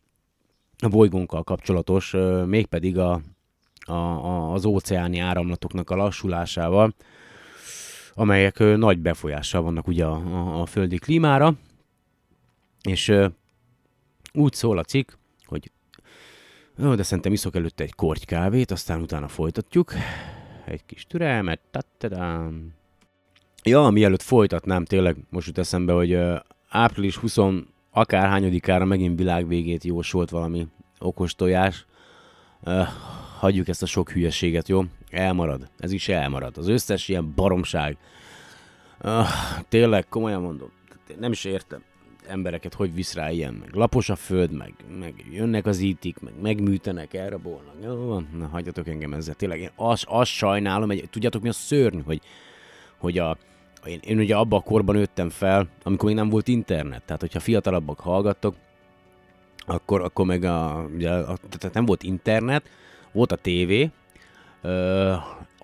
[0.79, 2.14] a bolygónkkal kapcsolatos,
[2.46, 3.20] mégpedig a,
[3.81, 6.94] a, a, az óceáni áramlatoknak a lassulásával,
[8.14, 11.55] amelyek nagy befolyással vannak ugye a, a, a földi klímára,
[12.83, 13.12] és
[14.33, 15.11] úgy szól a cikk,
[16.79, 19.93] jó, de szerintem iszok előtte egy korty kávét, aztán utána folytatjuk.
[20.65, 22.73] Egy kis türelmet, tattadám.
[23.62, 26.19] Ja, mielőtt folytatnám, tényleg most jut eszembe, hogy
[26.69, 27.37] április 20
[27.91, 30.67] akárhányadikára megint világvégét jósolt valami
[30.99, 31.87] okos tojás.
[32.61, 32.87] Uh,
[33.39, 34.83] hagyjuk ezt a sok hülyeséget, jó?
[35.11, 35.71] Elmarad.
[35.79, 36.59] Ez is elmarad.
[36.59, 37.97] Az összes ilyen baromság.
[39.03, 39.27] Uh,
[39.69, 40.71] tényleg, komolyan mondom.
[41.19, 41.83] Nem is értem
[42.29, 46.33] embereket, hogy visz rá ilyen, meg lapos a föld, meg, meg jönnek az ítik, meg
[46.43, 47.75] megműtenek, elrabolnak.
[47.83, 49.35] Jó, na hagyjatok engem ezzel.
[49.35, 52.21] Tényleg én azt, azt sajnálom, hogy tudjátok mi a szörny, hogy,
[52.99, 53.37] hogy a,
[53.85, 57.41] én, én ugye abban a korban nőttem fel, amikor még nem volt internet, tehát hogyha
[57.41, 58.55] fiatalabbak hallgattok,
[59.67, 62.69] akkor, akkor meg a, ugye, a, tehát nem volt internet,
[63.12, 63.91] volt a tévé,
[64.62, 65.12] ö,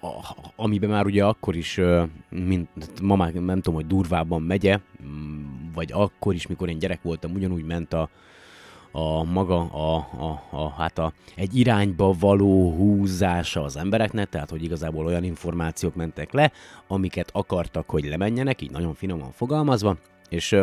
[0.03, 1.81] a, amiben már ugye akkor is,
[2.29, 2.69] mint,
[3.03, 4.79] ma már nem tudom, hogy durvában megye,
[5.75, 8.09] vagy akkor is, mikor én gyerek voltam, ugyanúgy ment a,
[8.93, 14.63] a maga a, a, a, hát a, egy irányba való húzása az embereknek, tehát hogy
[14.63, 16.53] igazából olyan információk mentek le,
[16.87, 19.97] amiket akartak, hogy lemenjenek, így nagyon finoman fogalmazva,
[20.29, 20.57] és,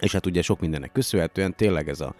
[0.00, 2.14] és hát ugye sok mindennek köszönhetően tényleg ez a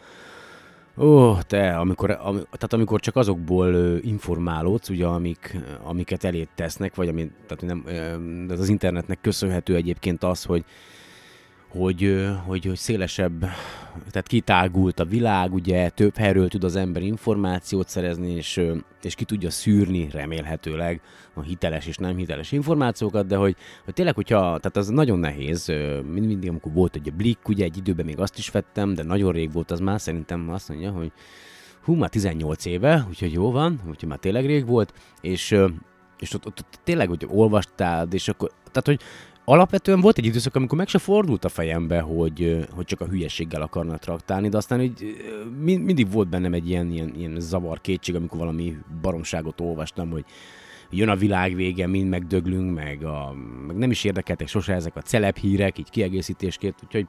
[1.00, 6.94] Ó, te, amikor, am, tehát amikor csak azokból uh, informálódsz, ugye, amik, amiket elét tesznek,
[6.94, 7.84] vagy ami, tehát nem,
[8.48, 10.64] uh, az internetnek köszönhető egyébként az, hogy
[11.68, 13.40] hogy, hogy, hogy szélesebb,
[14.10, 18.60] tehát kitágult a világ, ugye több helyről tud az ember információt szerezni, és,
[19.02, 21.00] és ki tudja szűrni remélhetőleg
[21.34, 25.66] a hiteles és nem hiteles információkat, de hogy, hogy tényleg, hogyha, tehát az nagyon nehéz,
[26.12, 29.32] mind, mindig amikor volt egy blik, ugye egy időben még azt is vettem, de nagyon
[29.32, 31.12] rég volt az már, szerintem azt mondja, hogy
[31.84, 35.56] hú, már 18 éve, úgyhogy jó van, úgyhogy már tényleg rég volt, és
[36.18, 39.00] és ott, ott, ott tényleg, hogy olvastál, és akkor, tehát, hogy
[39.50, 43.62] alapvetően volt egy időszak, amikor meg se fordult a fejembe, hogy, hogy csak a hülyeséggel
[43.62, 45.16] akarnak traktálni, de aztán hogy
[45.60, 50.24] mindig volt bennem egy ilyen, ilyen, ilyen zavar kétség, amikor valami baromságot olvastam, hogy
[50.90, 53.34] jön a világ vége, mind megdöglünk, meg, a,
[53.66, 57.06] meg nem is érdekeltek sose ezek a celeb hírek, így kiegészítésként, úgyhogy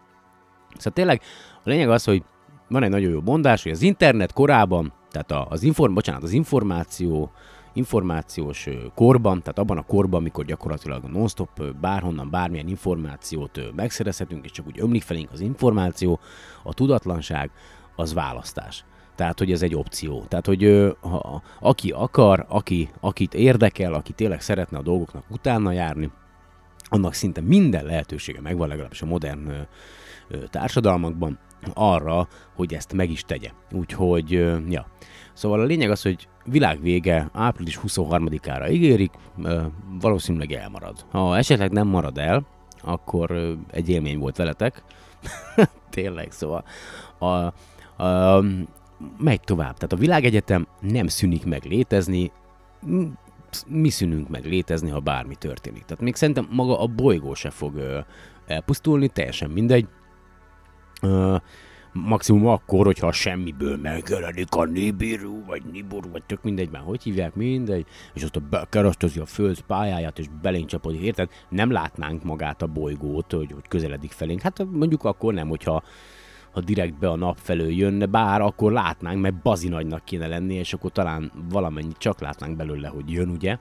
[0.74, 1.22] szóval tényleg
[1.64, 2.24] a lényeg az, hogy
[2.68, 7.32] van egy nagyon jó mondás, hogy az internet korában, tehát az, inform, bocsánat, az információ
[7.74, 14.68] információs korban, tehát abban a korban, amikor gyakorlatilag non-stop bárhonnan bármilyen információt megszerezhetünk, és csak
[14.68, 16.20] úgy ömlik felénk az információ,
[16.64, 17.52] a tudatlanság
[17.96, 18.86] az választás.
[19.16, 20.26] Tehát, hogy ez egy opció.
[20.28, 26.12] Tehát, hogy ha, aki akar, aki, akit érdekel, aki tényleg szeretne a dolgoknak utána járni,
[26.90, 29.52] annak szinte minden lehetősége megvan, legalábbis a modern
[30.50, 31.40] társadalmakban,
[31.74, 33.52] arra, hogy ezt meg is tegye.
[33.72, 34.32] Úgyhogy,
[34.70, 34.88] ja.
[35.40, 39.12] Szóval a lényeg az, hogy világ vége április 23-ára ígérik,
[40.00, 41.06] valószínűleg elmarad.
[41.12, 42.46] Ha esetleg nem marad el,
[42.82, 44.84] akkor egy élmény volt veletek.
[45.90, 46.64] Tényleg, szóval
[47.18, 47.54] a,
[48.04, 48.44] a,
[49.18, 49.74] megy tovább.
[49.74, 52.32] Tehát a világegyetem nem szűnik meg létezni,
[53.68, 55.84] mi szűnünk meg létezni, ha bármi történik.
[55.84, 58.04] Tehát még szerintem maga a bolygó se fog
[58.48, 59.88] elpusztulni, teljesen mindegy
[61.94, 67.04] maximum akkor, hogyha a semmiből megjelenik a Nibiru, vagy Nibiru, vagy tök mindegy, már hogy
[67.04, 71.30] hívják, mindegy, és azt a bekeresztezi a föld pályáját, és belénk csapodik, érted?
[71.50, 74.42] Nem látnánk magát a bolygót, hogy, hogy közeledik felénk.
[74.42, 75.84] Hát mondjuk akkor nem, hogyha
[76.52, 80.54] ha direkt be a nap felől jönne, bár akkor látnánk, mert bazi nagynak kéne lenni,
[80.54, 83.58] és akkor talán valamennyit csak látnánk belőle, hogy jön, ugye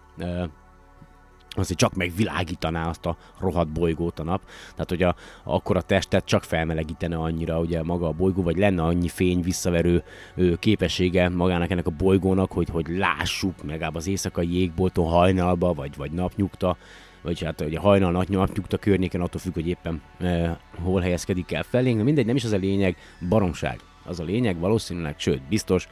[1.49, 4.41] azért csak megvilágítaná azt a rohadt bolygót a nap.
[4.71, 8.83] Tehát, hogy a, akkor a testet csak felmelegítene annyira, ugye maga a bolygó, vagy lenne
[8.83, 10.03] annyi fény visszaverő
[10.35, 15.97] ö, képessége magának ennek a bolygónak, hogy, hogy lássuk, megább az éjszakai jégbolton hajnalba, vagy,
[15.97, 16.77] vagy napnyugta,
[17.23, 21.63] vagy hát ugye hajnal nap napnyugta környéken, attól függ, hogy éppen e, hol helyezkedik el
[21.63, 22.97] felénk, de mindegy, nem is az a lényeg,
[23.29, 23.81] baromság.
[24.05, 25.89] Az a lényeg valószínűleg, sőt, biztos,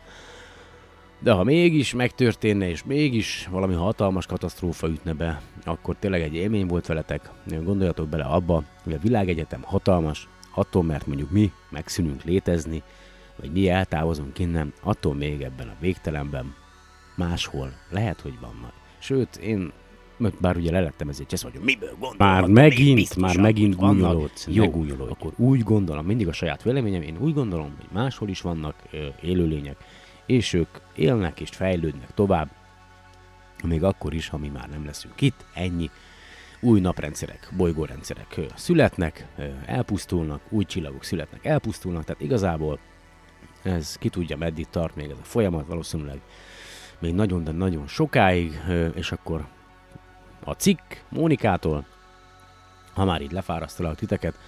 [1.26, 6.66] de ha mégis megtörténne, és mégis valami hatalmas katasztrófa ütne be, akkor tényleg egy élmény
[6.66, 7.30] volt veletek.
[7.64, 12.82] Gondoljatok bele abba, hogy a világegyetem hatalmas, attól, mert mondjuk mi megszűnünk létezni,
[13.40, 16.54] vagy mi eltávozunk innen, attól még ebben a végtelenben
[17.16, 18.72] máshol lehet, hogy vannak.
[18.98, 19.72] Sőt, én
[20.40, 22.16] bár ugye lelettem ezért csesz, hogy miből gondolom.
[22.18, 24.46] Már megint, már megint gúnyolódsz.
[24.50, 25.10] Jó, gúnyolódj.
[25.10, 29.06] akkor úgy gondolom, mindig a saját véleményem, én úgy gondolom, hogy máshol is vannak ö,
[29.22, 29.76] élőlények,
[30.26, 32.48] és ők élnek és fejlődnek tovább,
[33.64, 35.90] még akkor is, ha mi már nem leszünk itt, ennyi.
[36.60, 39.26] Új naprendszerek, bolygórendszerek születnek,
[39.66, 42.78] elpusztulnak, új csillagok születnek, elpusztulnak, tehát igazából
[43.62, 46.20] ez ki tudja meddig tart még ez a folyamat, valószínűleg
[46.98, 48.60] még nagyon, de nagyon sokáig,
[48.94, 49.46] és akkor
[50.44, 51.86] a cikk Mónikától,
[52.94, 54.38] ha már így lefárasztalak titeket,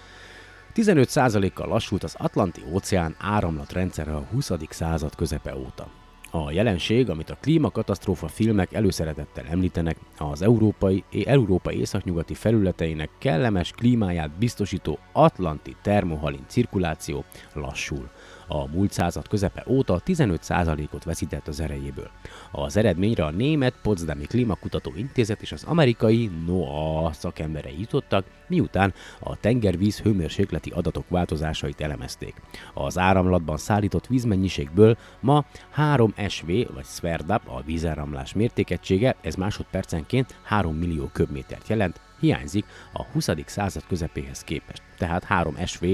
[0.79, 4.51] 15%-kal lassult az Atlanti óceán áramlatrendszere a 20.
[4.69, 5.87] század közepe óta.
[6.31, 14.31] A jelenség, amit a klímakatasztrófa filmek előszeretettel említenek, az európai, európai északnyugati felületeinek kellemes klímáját
[14.31, 18.11] biztosító atlanti termohalin cirkuláció lassul
[18.49, 22.11] a múlt század közepe óta 15%-ot veszített az erejéből.
[22.51, 29.37] Az eredményre a német Potsdami Klímakutató Intézet és az amerikai NOAA szakemberei jutottak, miután a
[29.37, 32.35] tengervíz hőmérsékleti adatok változásait elemezték.
[32.75, 40.77] Az áramlatban szállított vízmennyiségből ma 3 SV vagy Sverdap a vízáramlás mértékegysége, ez másodpercenként 3
[40.77, 43.29] millió köbmétert jelent, hiányzik a 20.
[43.47, 44.83] század közepéhez képest.
[44.99, 45.85] Tehát 3 SV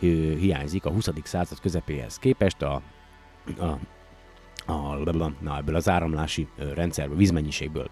[0.00, 1.08] hiányzik a 20.
[1.22, 2.82] század közepéhez képest a,
[3.58, 3.78] a,
[4.72, 4.96] a,
[5.40, 7.90] na, ebből az áramlási rendszerből, vízmennyiségből.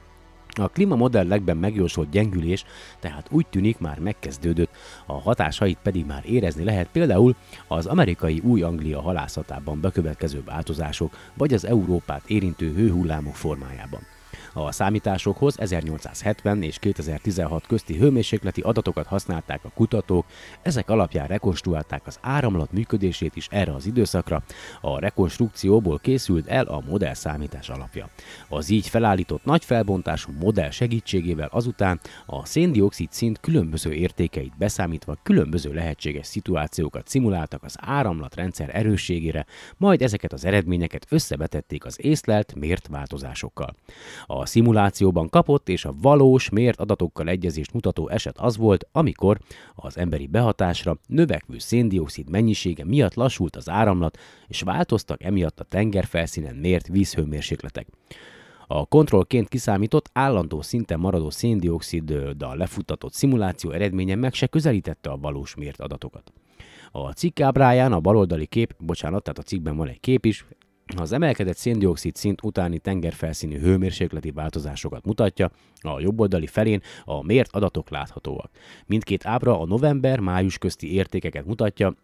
[0.49, 2.64] A klímamodellekben megjósolt gyengülés
[2.99, 4.71] tehát úgy tűnik már megkezdődött,
[5.07, 7.35] a hatásait pedig már érezni lehet például
[7.68, 14.01] az amerikai Új-Anglia halászatában bekövetkező változások, vagy az Európát érintő hőhullámok formájában.
[14.64, 20.27] A számításokhoz 1870 és 2016 közti hőmérsékleti adatokat használták a kutatók,
[20.62, 24.42] ezek alapján rekonstruálták az áramlat működését is erre az időszakra.
[24.81, 28.09] A rekonstrukcióból készült el a modell számítás alapja.
[28.49, 35.73] Az így felállított nagy felbontású modell segítségével azután a széndiokszid szint különböző értékeit beszámítva különböző
[35.73, 43.75] lehetséges szituációkat szimuláltak az áramlatrendszer erősségére, majd ezeket az eredményeket összevetették az észlelt mért változásokkal.
[44.27, 49.38] A szimulációban kapott és a valós mért adatokkal egyezést mutató eset az volt, amikor
[49.74, 56.54] az emberi behatásra növekvő széndiokszid mennyisége miatt lassult az áramlat, és változtak emiatt a tengerfelszínen
[56.54, 57.87] mért vízhőmérsékletek.
[58.66, 65.54] A kontrollként kiszámított állandó szinten maradó széndioksziddal lefuttatott szimuláció eredménye meg se közelítette a valós
[65.54, 66.32] mért adatokat.
[66.92, 70.44] A cikk ábráján a baloldali kép, bocsánat, tehát a cikkben van egy kép is,
[70.96, 77.90] az emelkedett széndiokszid szint utáni tengerfelszíni hőmérsékleti változásokat mutatja, a jobboldali felén a mért adatok
[77.90, 78.51] láthatóak.
[78.87, 81.94] Mindkét ábra a november-május közti értékeket mutatja,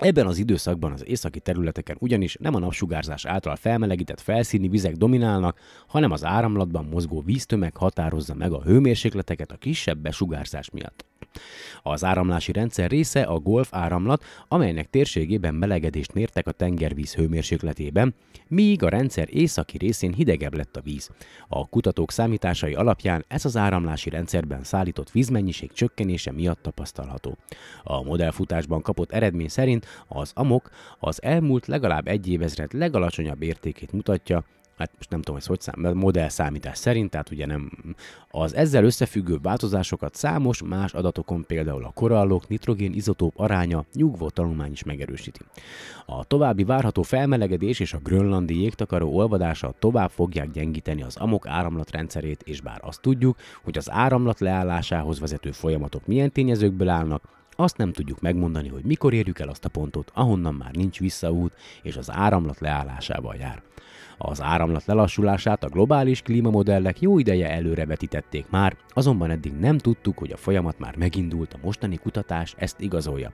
[0.00, 5.58] Ebben az időszakban az északi területeken ugyanis nem a napsugárzás által felmelegített felszíni vizek dominálnak,
[5.86, 11.07] hanem az áramlatban mozgó víztömeg határozza meg a hőmérsékleteket a kisebb besugárzás miatt.
[11.82, 18.14] Az áramlási rendszer része a Golf áramlat, amelynek térségében melegedést mértek a tengervíz hőmérsékletében,
[18.48, 21.10] míg a rendszer északi részén hidegebb lett a víz.
[21.48, 27.36] A kutatók számításai alapján ez az áramlási rendszerben szállított vízmennyiség csökkenése miatt tapasztalható.
[27.82, 34.44] A modellfutásban kapott eredmény szerint az amok az elmúlt legalább egy évezred legalacsonyabb értékét mutatja,
[34.78, 37.70] hát most nem tudom, hogy hogy szám, modell számítás szerint, tehát ugye nem
[38.30, 44.72] az ezzel összefüggő változásokat számos más adatokon, például a korallok nitrogén izotóp aránya nyugvó tanulmány
[44.72, 45.40] is megerősíti.
[46.06, 52.42] A további várható felmelegedés és a grönlandi jégtakaró olvadása tovább fogják gyengíteni az amok áramlatrendszerét,
[52.42, 57.92] és bár azt tudjuk, hogy az áramlat leállásához vezető folyamatok milyen tényezőkből állnak, azt nem
[57.92, 62.10] tudjuk megmondani, hogy mikor érjük el azt a pontot, ahonnan már nincs visszaút, és az
[62.10, 63.62] áramlat leállásával jár.
[64.18, 70.18] Az áramlat lelassulását a globális klímamodellek jó ideje előre vetítették már, azonban eddig nem tudtuk,
[70.18, 73.32] hogy a folyamat már megindult, a mostani kutatás ezt igazolja.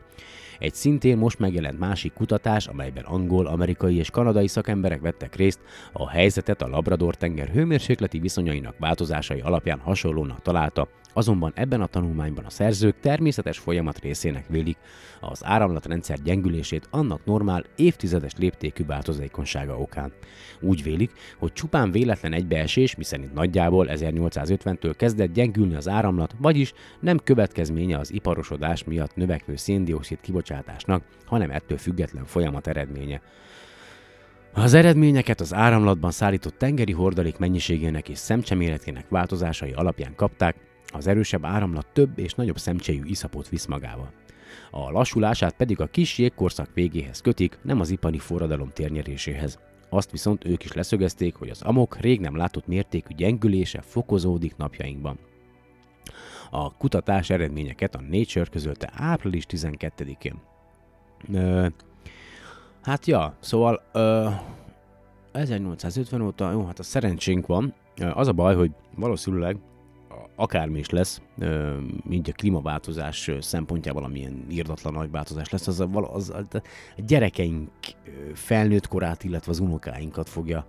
[0.58, 5.60] Egy szintén most megjelent másik kutatás, amelyben angol, amerikai és kanadai szakemberek vettek részt,
[5.92, 12.50] a helyzetet a Labrador-tenger hőmérsékleti viszonyainak változásai alapján hasonlónak találta, azonban ebben a tanulmányban a
[12.50, 14.76] szerzők természetes folyamat részének vélik
[15.20, 20.12] az áramlatrendszer gyengülését annak normál évtizedes léptékű változékonysága okán.
[20.60, 27.18] Úgy vélik, hogy csupán véletlen egybeesés, miszerint nagyjából 1850-től kezdett gyengülni az áramlat, vagyis nem
[27.24, 30.43] következménye az iparosodás miatt növekvő széndiokszid kibocsátásnak,
[31.24, 33.20] hanem ettől független folyamat eredménye.
[34.52, 40.56] Az eredményeket az áramlatban szállított tengeri hordalék mennyiségének és szemcseméletének változásai alapján kapták,
[40.92, 44.12] az erősebb áramlat több és nagyobb szemcsejű iszapot visz magával.
[44.70, 49.58] A lassulását pedig a kis jégkorszak végéhez kötik, nem az ipari forradalom térnyeréséhez.
[49.88, 55.18] Azt viszont ők is leszögezték, hogy az amok rég nem látott mértékű gyengülése fokozódik napjainkban.
[56.50, 60.40] A kutatás eredményeket a Nature közölte április 12-én.
[61.32, 61.66] Ö,
[62.82, 64.28] hát ja, szóval ö,
[65.32, 67.74] 1850 óta, jó, hát a szerencsénk van.
[68.14, 69.56] Az a baj, hogy valószínűleg
[70.36, 71.20] akármi is lesz,
[72.10, 76.46] így a klímaváltozás szempontjából, amilyen írdatlan nagy változás lesz, az a, az a,
[76.96, 77.70] a gyerekeink
[78.34, 80.66] felnőtt korát, illetve az unokáinkat fogja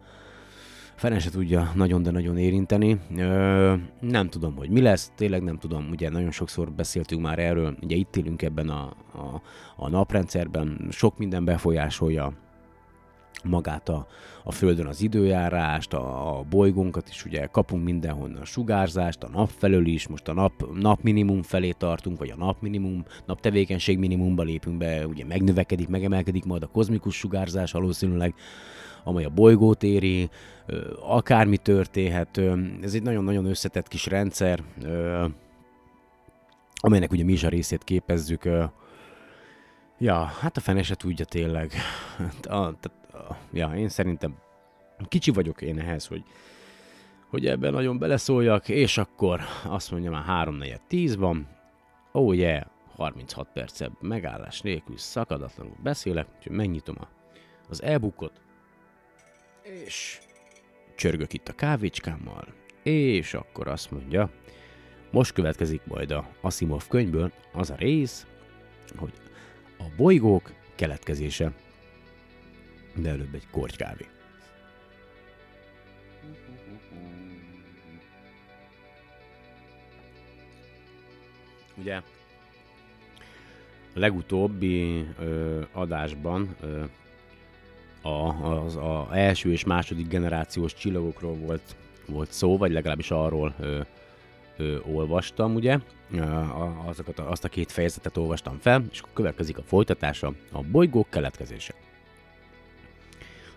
[0.96, 3.00] fene se tudja nagyon, de nagyon érinteni.
[3.18, 7.78] Ö, nem tudom, hogy mi lesz, tényleg nem tudom, ugye nagyon sokszor beszéltünk már erről,
[7.82, 8.82] ugye itt élünk ebben a,
[9.14, 9.42] a,
[9.76, 12.34] a naprendszerben, sok minden befolyásolja
[13.44, 14.08] magát a,
[14.44, 19.86] a Földön az időjárást, a, a bolygónkat is, ugye kapunk mindenhonnan sugárzást, a nap felől
[19.86, 24.44] is, most a nap, nap minimum felé tartunk, vagy a nap minimum, nap tevékenység minimumba
[24.44, 28.34] lépünk be, ugye megnövekedik, megemelkedik majd a kozmikus sugárzás valószínűleg,
[29.06, 30.30] amely a bolygót éri,
[31.00, 32.42] akármi történhet.
[32.82, 34.64] Ez egy nagyon-nagyon összetett kis rendszer,
[36.76, 38.50] amelynek ugye mi is a részét képezzük.
[39.98, 41.72] Ja, hát a fene se tudja tényleg.
[42.42, 42.92] A, tehát
[43.54, 44.36] ja, én szerintem
[45.08, 46.24] kicsi vagyok én ehhez, hogy,
[47.30, 51.48] hogy ebben nagyon beleszóljak, és akkor azt mondja már 3 4 10 van,
[52.12, 52.64] oh yeah,
[52.96, 57.08] 36 percebb megállás nélkül szakadatlanul beszélek, úgyhogy megnyitom a,
[57.70, 58.45] az e-bookot,
[59.66, 60.20] és
[60.96, 62.54] csörgök itt a kávécskámmal,
[62.84, 64.32] és akkor azt mondja,
[65.12, 68.26] most következik majd a Asimov könyvből az a rész,
[68.96, 69.14] hogy
[69.78, 71.52] a bolygók keletkezése
[72.96, 74.06] de előbb egy korty kávé.
[81.78, 81.96] Ugye
[83.94, 86.84] a legutóbbi ö, adásban ö,
[88.06, 91.76] a, az a első és második generációs csillagokról volt,
[92.08, 93.80] volt szó, vagy legalábbis arról ö,
[94.58, 95.80] ö, olvastam, ugye,
[96.86, 101.74] azokat, azt a két fejezetet olvastam fel, és akkor következik a folytatása, a bolygók keletkezése.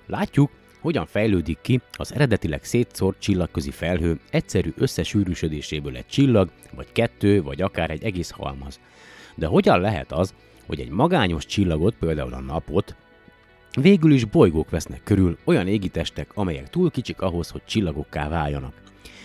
[0.07, 7.43] Látjuk, hogyan fejlődik ki az eredetileg szétszórt csillagközi felhő egyszerű összesűrűsödéséből egy csillag, vagy kettő,
[7.43, 8.81] vagy akár egy egész halmaz.
[9.35, 10.35] De hogyan lehet az,
[10.67, 12.97] hogy egy magányos csillagot, például a napot,
[13.81, 18.75] végül is bolygók vesznek körül, olyan égitestek, amelyek túl kicsik ahhoz, hogy csillagokká váljanak.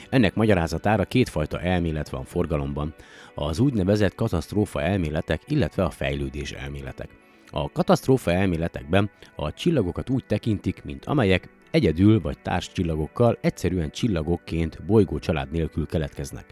[0.09, 2.93] Ennek magyarázatára kétfajta elmélet van forgalomban,
[3.35, 7.09] az úgynevezett katasztrófa elméletek, illetve a fejlődés elméletek.
[7.51, 14.85] A katasztrófa elméletekben a csillagokat úgy tekintik, mint amelyek egyedül vagy társ csillagokkal egyszerűen csillagokként
[14.85, 16.45] bolygó család nélkül keletkeznek.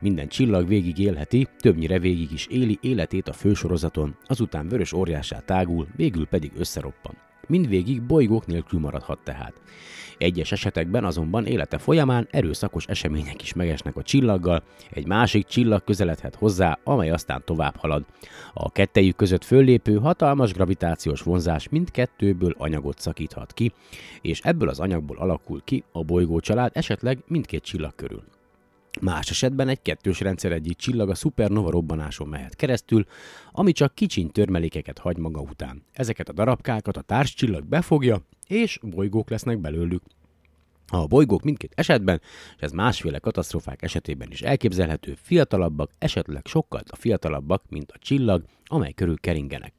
[0.00, 5.86] Minden csillag végig élheti, többnyire végig is éli életét a fősorozaton, azután vörös óriásá tágul,
[5.96, 7.14] végül pedig összeroppan.
[7.46, 9.60] Mindvégig bolygók nélkül maradhat tehát.
[10.18, 16.34] Egyes esetekben azonban élete folyamán erőszakos események is megesnek a csillaggal, egy másik csillag közeledhet
[16.34, 18.04] hozzá, amely aztán tovább halad.
[18.54, 23.72] A kettejük között föllépő hatalmas gravitációs vonzás mindkettőből anyagot szakíthat ki,
[24.20, 28.22] és ebből az anyagból alakul ki a bolygó család esetleg mindkét csillag körül.
[29.00, 33.06] Más esetben egy kettős rendszer egyik csillag a szupernova robbanáson mehet keresztül,
[33.52, 35.82] ami csak kicsiny törmelékeket hagy maga után.
[35.92, 40.02] Ezeket a darabkákat a társcsillag befogja, és bolygók lesznek belőlük.
[40.88, 42.20] A bolygók mindkét esetben,
[42.56, 48.92] és ez másféle katasztrófák esetében is elképzelhető, fiatalabbak, esetleg sokkal fiatalabbak, mint a csillag, amely
[48.92, 49.72] körül keringenek.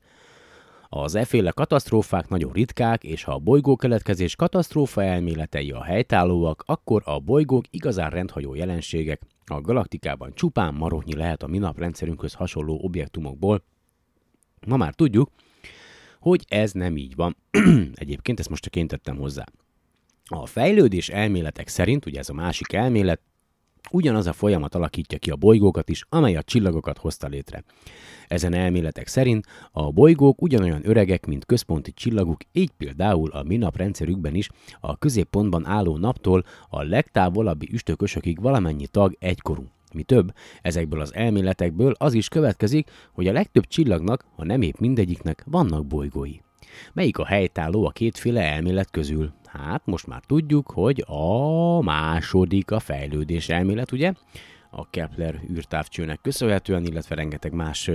[0.89, 7.01] Az efféle katasztrófák nagyon ritkák, és ha a bolygó keletkezés katasztrófa elméletei a helytállóak, akkor
[7.05, 13.63] a bolygók igazán rendhagyó jelenségek, A galaktikában csupán maroknyi lehet a mi naprendszerünkhöz hasonló objektumokból.
[14.67, 15.31] Ma már tudjuk,
[16.19, 17.37] hogy ez nem így van.
[17.93, 19.43] Egyébként ezt most csak én tettem hozzá.
[20.25, 23.21] A fejlődés elméletek szerint, ugye ez a másik elmélet,
[23.91, 27.63] ugyanaz a folyamat alakítja ki a bolygókat is, amely a csillagokat hozta létre.
[28.27, 34.35] Ezen elméletek szerint a bolygók ugyanolyan öregek, mint központi csillaguk, így például a mi naprendszerükben
[34.35, 39.63] is a középpontban álló naptól a legtávolabbi üstökösökig valamennyi tag egykorú.
[39.93, 44.77] Mi több, ezekből az elméletekből az is következik, hogy a legtöbb csillagnak, ha nem épp
[44.77, 46.35] mindegyiknek, vannak bolygói.
[46.93, 49.33] Melyik a helytálló a kétféle elmélet közül?
[49.57, 54.13] Hát most már tudjuk, hogy a második a fejlődés elmélet, ugye?
[54.71, 57.91] A Kepler űrtávcsőnek köszönhetően, illetve rengeteg más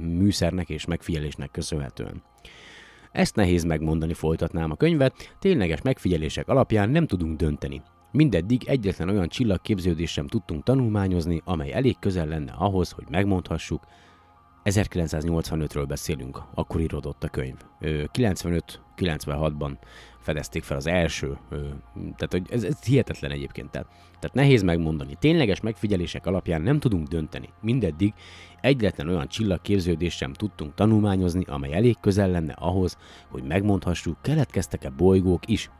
[0.00, 2.22] műszernek és megfigyelésnek köszönhetően.
[3.12, 7.82] Ezt nehéz megmondani, folytatnám a könyvet, tényleges megfigyelések alapján nem tudunk dönteni.
[8.12, 13.86] Mindeddig egyetlen olyan csillagképződést sem tudtunk tanulmányozni, amely elég közel lenne ahhoz, hogy megmondhassuk,
[14.64, 17.56] 1985-ről beszélünk, akkor írodott a könyv.
[17.80, 19.72] 95-96-ban
[20.28, 21.38] fedezték fel az első,
[21.94, 23.70] tehát hogy ez, ez hihetetlen egyébként.
[23.70, 23.88] Tehát,
[24.20, 25.16] tehát nehéz megmondani.
[25.20, 27.48] Tényleges megfigyelések alapján nem tudunk dönteni.
[27.60, 28.12] Mindeddig
[28.60, 32.96] egyetlen olyan csillagképződést sem tudtunk tanulmányozni, amely elég közel lenne ahhoz,
[33.30, 35.70] hogy megmondhassuk, keletkeztek-e bolygók is,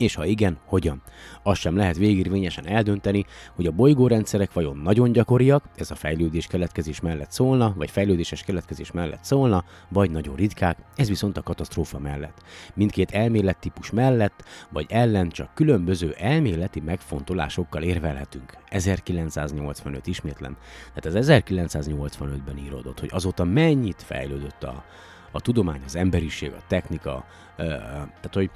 [0.00, 1.02] és ha igen, hogyan?
[1.42, 3.24] Azt sem lehet végérvényesen eldönteni,
[3.54, 8.90] hogy a bolygórendszerek vajon nagyon gyakoriak, ez a fejlődés keletkezés mellett szólna, vagy fejlődéses keletkezés
[8.90, 12.42] mellett szólna, vagy nagyon ritkák, ez viszont a katasztrófa mellett.
[12.74, 18.56] Mindkét elmélettípus mellett, vagy ellen csak különböző elméleti megfontolásokkal érvelhetünk.
[18.68, 20.56] 1985 ismétlen.
[20.94, 24.84] Tehát az 1985-ben íródott, hogy azóta mennyit fejlődött a,
[25.30, 27.24] a tudomány, az emberiség, a technika,
[27.56, 28.50] ö, tehát hogy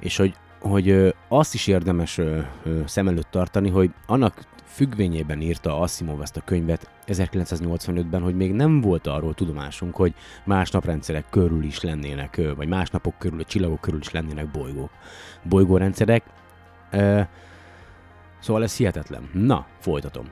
[0.00, 2.20] és hogy hogy azt is érdemes
[2.84, 8.80] szem előtt tartani, hogy annak függvényében írta Asimov ezt a könyvet 1985-ben, hogy még nem
[8.80, 13.80] volt arról tudomásunk, hogy más naprendszerek körül is lennének, vagy más napok körül, a csillagok
[13.80, 14.90] körül is lennének bolygók.
[15.42, 16.22] Bolygórendszerek.
[18.38, 19.30] Szóval ez hihetetlen.
[19.32, 20.24] Na, folytatom.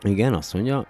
[0.00, 0.86] Igen, azt mondja,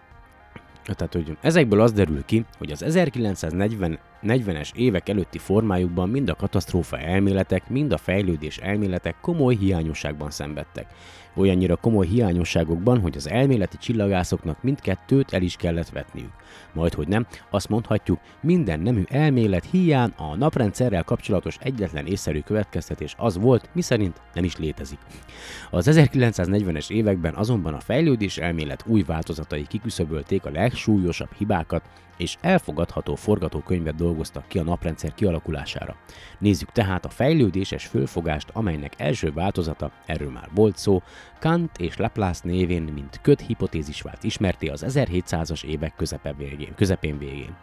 [0.84, 6.34] tehát, hogy ezekből az derül ki, hogy az 1940 40-es évek előtti formájukban mind a
[6.34, 10.86] katasztrófa elméletek, mind a fejlődés elméletek komoly hiányosságban szenvedtek.
[11.34, 16.30] Olyannyira komoly hiányosságokban, hogy az elméleti csillagászoknak mindkettőt el is kellett vetniük.
[16.72, 23.14] Majd, hogy nem, azt mondhatjuk, minden nemű elmélet hiány a naprendszerrel kapcsolatos egyetlen észszerű következtetés
[23.18, 24.98] az volt, miszerint nem is létezik.
[25.70, 31.82] Az 1940-es években azonban a fejlődés elmélet új változatai kiküszöbölték a legsúlyosabb hibákat,
[32.18, 35.96] és elfogadható forgatókönyvet dolgoztak ki a naprendszer kialakulására.
[36.38, 41.02] Nézzük tehát a fejlődéses fölfogást, amelynek első változata, erről már volt szó,
[41.40, 47.56] Kant és Laplace névén, mint köthipotézis vált ismerté az 1700-as évek közepe végén, közepén végén.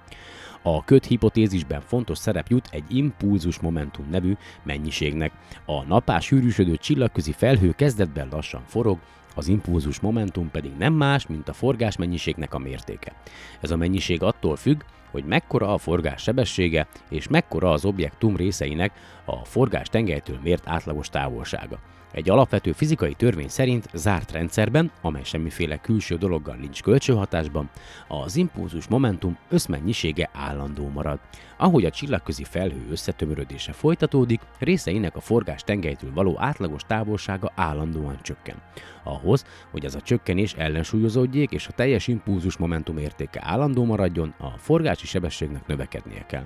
[0.62, 4.34] A köthipotézisben fontos szerep jut egy impulzus momentum nevű
[4.64, 5.32] mennyiségnek.
[5.66, 9.00] A napás sűrűsödő csillagközi felhő kezdetben lassan forog,
[9.36, 13.14] az impulzus momentum pedig nem más, mint a forgás mennyiségnek a mértéke.
[13.62, 14.82] Ez a mennyiség attól függ,
[15.12, 18.92] hogy mekkora a forgás sebessége és mekkora az objektum részeinek
[19.26, 21.80] a forgás tengelytől mért átlagos távolsága.
[22.16, 27.70] Egy alapvető fizikai törvény szerint zárt rendszerben, amely semmiféle külső dologgal nincs kölcsönhatásban,
[28.08, 31.20] az impulzus momentum összmennyisége állandó marad.
[31.58, 38.56] Ahogy a csillagközi felhő összetömörödése folytatódik, részeinek a forgás tengelytől való átlagos távolsága állandóan csökken.
[39.04, 44.50] Ahhoz, hogy ez a csökkenés ellensúlyozódjék és a teljes impulzus momentum értéke állandó maradjon, a
[44.58, 46.46] forgási sebességnek növekednie kell.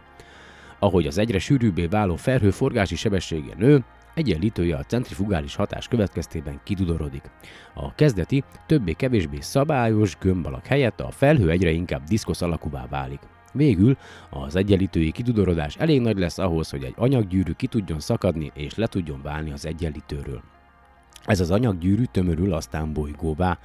[0.79, 3.83] Ahogy az egyre sűrűbbé váló felhő forgási sebessége nő,
[4.19, 7.31] egyenlítője a centrifugális hatás következtében kidudorodik.
[7.73, 13.19] A kezdeti, többé-kevésbé szabályos gömb helyett a felhő egyre inkább diszkosz alakúvá válik.
[13.53, 13.97] Végül
[14.29, 18.87] az egyenlítői kidudorodás elég nagy lesz ahhoz, hogy egy anyaggyűrű ki tudjon szakadni és le
[18.87, 20.41] tudjon válni az egyenlítőről.
[21.25, 23.59] Ez az anyaggyűrű tömörül aztán bolygóvá.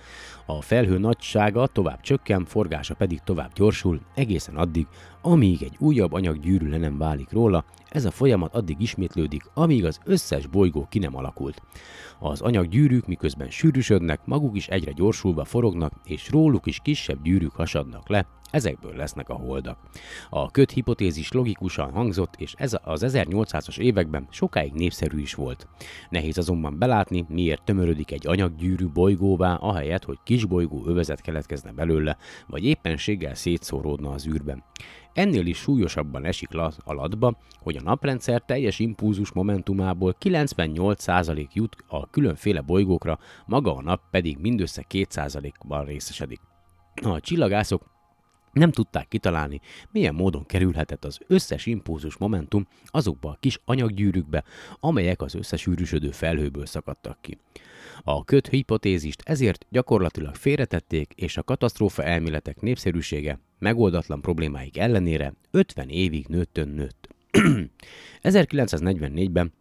[0.46, 4.86] A felhő nagysága tovább csökken, forgása pedig tovább gyorsul, egészen addig,
[5.24, 10.00] amíg egy újabb anyaggyűrű le nem válik róla, ez a folyamat addig ismétlődik, amíg az
[10.04, 11.62] összes bolygó ki nem alakult.
[12.18, 18.08] Az anyaggyűrűk miközben sűrűsödnek, maguk is egyre gyorsulva forognak, és róluk is kisebb gyűrűk hasadnak
[18.08, 19.78] le, ezekből lesznek a holdak.
[20.30, 25.68] A köt hipotézis logikusan hangzott, és ez az 1800-as években sokáig népszerű is volt.
[26.10, 32.16] Nehéz azonban belátni, miért tömörödik egy anyaggyűrű bolygóvá, ahelyett, hogy kis bolygó övezet keletkezne belőle,
[32.46, 34.64] vagy éppenséggel szétszóródna az űrben.
[35.14, 36.48] Ennél is súlyosabban esik
[36.78, 44.00] alatba, hogy a naprendszer teljes impulzus momentumából 98% jut a különféle bolygókra, maga a nap
[44.10, 46.40] pedig mindössze 2%-ban részesedik.
[47.02, 47.82] A csillagászok
[48.52, 49.60] nem tudták kitalálni,
[49.90, 54.44] milyen módon kerülhetett az összes impulzus momentum azokba a kis anyaggyűrűkbe,
[54.80, 57.38] amelyek az összesűrűsödő felhőből szakadtak ki.
[58.02, 65.88] A köt hipotézist ezért gyakorlatilag félretették, és a katasztrófa elméletek népszerűsége megoldatlan problémáik ellenére 50
[65.88, 67.08] évig nőttön nőtt.
[68.22, 69.52] 1944-ben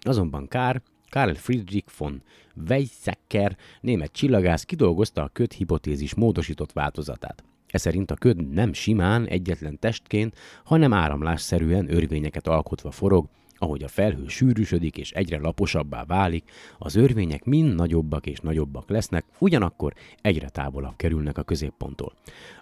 [0.00, 2.22] azonban Kár Karl Friedrich von
[2.68, 7.44] Weizsäcker német csillagász kidolgozta a köt hipotézis módosított változatát.
[7.66, 13.28] E szerint a köd nem simán egyetlen testként, hanem áramlásszerűen örvényeket alkotva forog,
[13.62, 16.44] ahogy a felhő sűrűsödik és egyre laposabbá válik,
[16.78, 19.92] az örvények mind nagyobbak és nagyobbak lesznek, ugyanakkor
[20.22, 22.12] egyre távolabb kerülnek a középponttól.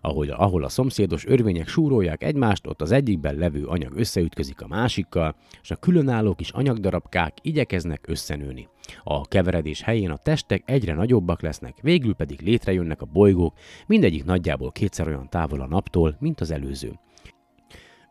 [0.00, 5.34] Ahogy, ahol a szomszédos örvények súrolják egymást, ott az egyikben levő anyag összeütközik a másikkal,
[5.62, 8.68] és a különálló kis anyagdarabkák igyekeznek összenőni.
[9.04, 13.54] A keveredés helyén a testek egyre nagyobbak lesznek, végül pedig létrejönnek a bolygók,
[13.86, 16.98] mindegyik nagyjából kétszer olyan távol a naptól, mint az előző.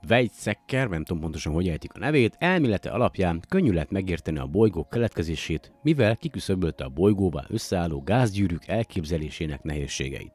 [0.08, 4.90] Weizsäcker, nem tudom pontosan, hogy ejtik a nevét, elmélete alapján könnyű lehet megérteni a bolygók
[4.90, 10.34] keletkezését, mivel kiküszöbölte a bolygóvá összeálló gázgyűrűk elképzelésének nehézségeit.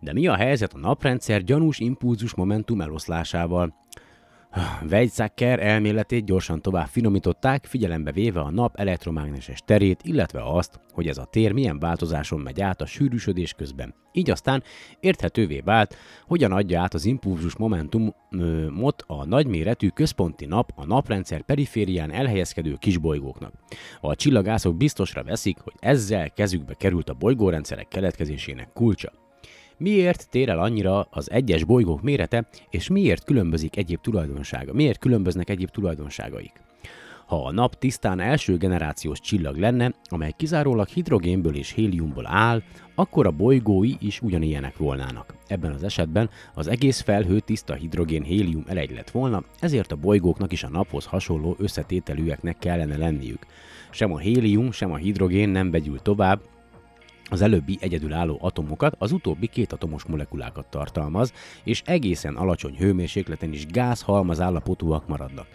[0.00, 3.74] De mi a helyzet a naprendszer gyanús impulzus momentum eloszlásával?
[4.90, 11.18] Weizsäcker elméletét gyorsan tovább finomították, figyelembe véve a nap elektromágneses terét, illetve azt, hogy ez
[11.18, 13.94] a tér milyen változáson megy át a sűrűsödés közben.
[14.12, 14.62] Így aztán
[15.00, 15.96] érthetővé vált,
[16.26, 23.52] hogyan adja át az impulzus momentumot a nagyméretű központi nap a naprendszer periférián elhelyezkedő kisbolygóknak.
[24.00, 29.25] A csillagászok biztosra veszik, hogy ezzel kezükbe került a bolygórendszerek keletkezésének kulcsa.
[29.78, 34.72] Miért tér el annyira az egyes bolygók mérete, és miért különbözik egyéb tulajdonsága?
[34.72, 36.52] Miért különböznek egyéb tulajdonságaik?
[37.26, 42.62] Ha a nap tisztán első generációs csillag lenne, amely kizárólag hidrogénből és héliumból áll,
[42.94, 45.34] akkor a bolygói is ugyanilyenek volnának.
[45.46, 50.62] Ebben az esetben az egész felhő tiszta hidrogén-hélium elegy lett volna, ezért a bolygóknak is
[50.62, 53.46] a naphoz hasonló összetételűeknek kellene lenniük.
[53.90, 56.40] Sem a hélium, sem a hidrogén nem vegyül tovább,
[57.30, 61.32] az előbbi egyedülálló atomokat, az utóbbi két atomos molekulákat tartalmaz,
[61.64, 65.46] és egészen alacsony hőmérsékleten is gázhalmaz állapotúak maradnak.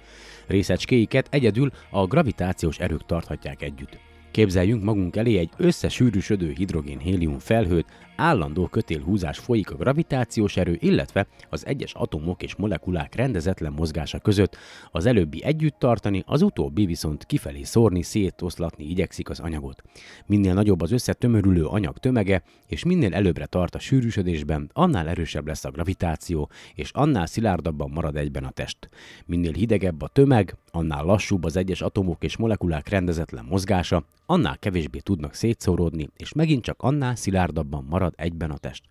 [0.47, 3.99] Részecskéiket egyedül a gravitációs erők tarthatják együtt.
[4.32, 7.86] Képzeljünk magunk elé egy összesűrűsödő hidrogén-hélium felhőt,
[8.22, 14.57] állandó kötélhúzás folyik a gravitációs erő, illetve az egyes atomok és molekulák rendezetlen mozgása között.
[14.91, 19.82] Az előbbi együtt tartani, az utóbbi viszont kifelé szórni, szétoszlatni igyekszik az anyagot.
[20.26, 25.65] Minél nagyobb az összetömörülő anyag tömege, és minél előbbre tart a sűrűsödésben, annál erősebb lesz
[25.65, 28.89] a gravitáció, és annál szilárdabban marad egyben a test.
[29.26, 34.99] Minél hidegebb a tömeg, annál lassúbb az egyes atomok és molekulák rendezetlen mozgása, annál kevésbé
[34.99, 38.84] tudnak szétszóródni, és megint csak annál szilárdabban marad egyben a test.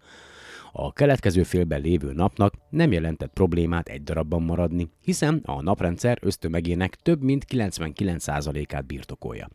[0.73, 6.95] A keletkező félben lévő napnak nem jelentett problémát egy darabban maradni, hiszen a naprendszer ösztömegének
[6.95, 9.49] több mint 99%-át birtokolja.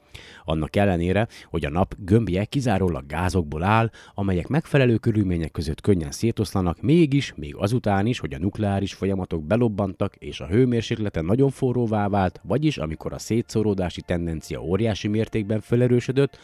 [0.44, 6.82] Annak ellenére, hogy a nap gömbje kizárólag gázokból áll, amelyek megfelelő körülmények között könnyen szétoszlanak,
[6.82, 12.42] mégis, még azután is, hogy a nukleáris folyamatok belobbantak és a hőmérséklete nagyon forróvá vált,
[12.44, 16.38] vagyis amikor a szétszóródási tendencia óriási mértékben felerősödött,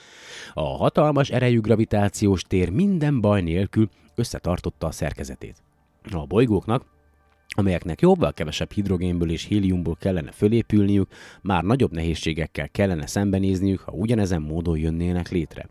[0.53, 3.89] a hatalmas erejű gravitációs tér minden baj nélkül
[4.21, 5.55] összetartotta a szerkezetét.
[6.11, 6.85] A bolygóknak
[7.53, 11.09] amelyeknek jóval kevesebb hidrogénből és héliumból kellene fölépülniük,
[11.41, 15.69] már nagyobb nehézségekkel kellene szembenézniük, ha ugyanezen módon jönnének létre.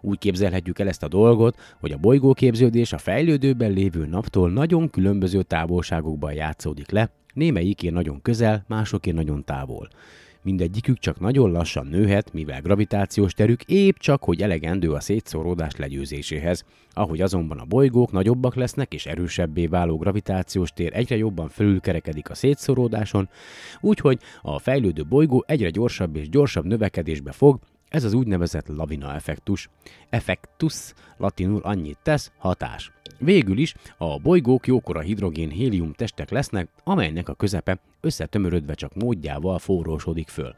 [0.00, 5.42] Úgy képzelhetjük el ezt a dolgot, hogy a bolygóképződés a fejlődőben lévő naptól nagyon különböző
[5.42, 9.88] távolságokban játszódik le, némelyikén nagyon közel, másokén nagyon távol.
[10.44, 16.64] Mindegyikük csak nagyon lassan nőhet, mivel gravitációs terük épp csak, hogy elegendő a szétszóródás legyőzéséhez.
[16.90, 22.34] Ahogy azonban a bolygók nagyobbak lesznek és erősebbé váló gravitációs tér egyre jobban fölülkerekedik a
[22.34, 23.28] szétszóródáson,
[23.80, 29.68] úgyhogy a fejlődő bolygó egyre gyorsabb és gyorsabb növekedésbe fog, ez az úgynevezett lavina effektus.
[30.10, 32.92] Effektus latinul annyit tesz, hatás.
[33.18, 40.28] Végül is a bolygók jókora hidrogén-hélium testek lesznek, amelynek a közepe összetömörödve csak módjával forrósodik
[40.28, 40.54] föl.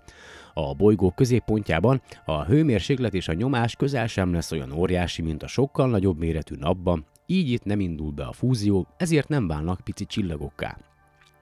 [0.55, 5.47] A bolygók középpontjában a hőmérséklet és a nyomás közel sem lesz olyan óriási, mint a
[5.47, 10.07] sokkal nagyobb méretű napban, Így itt nem indul be a fúzió, ezért nem válnak pici
[10.07, 10.79] csillagokká.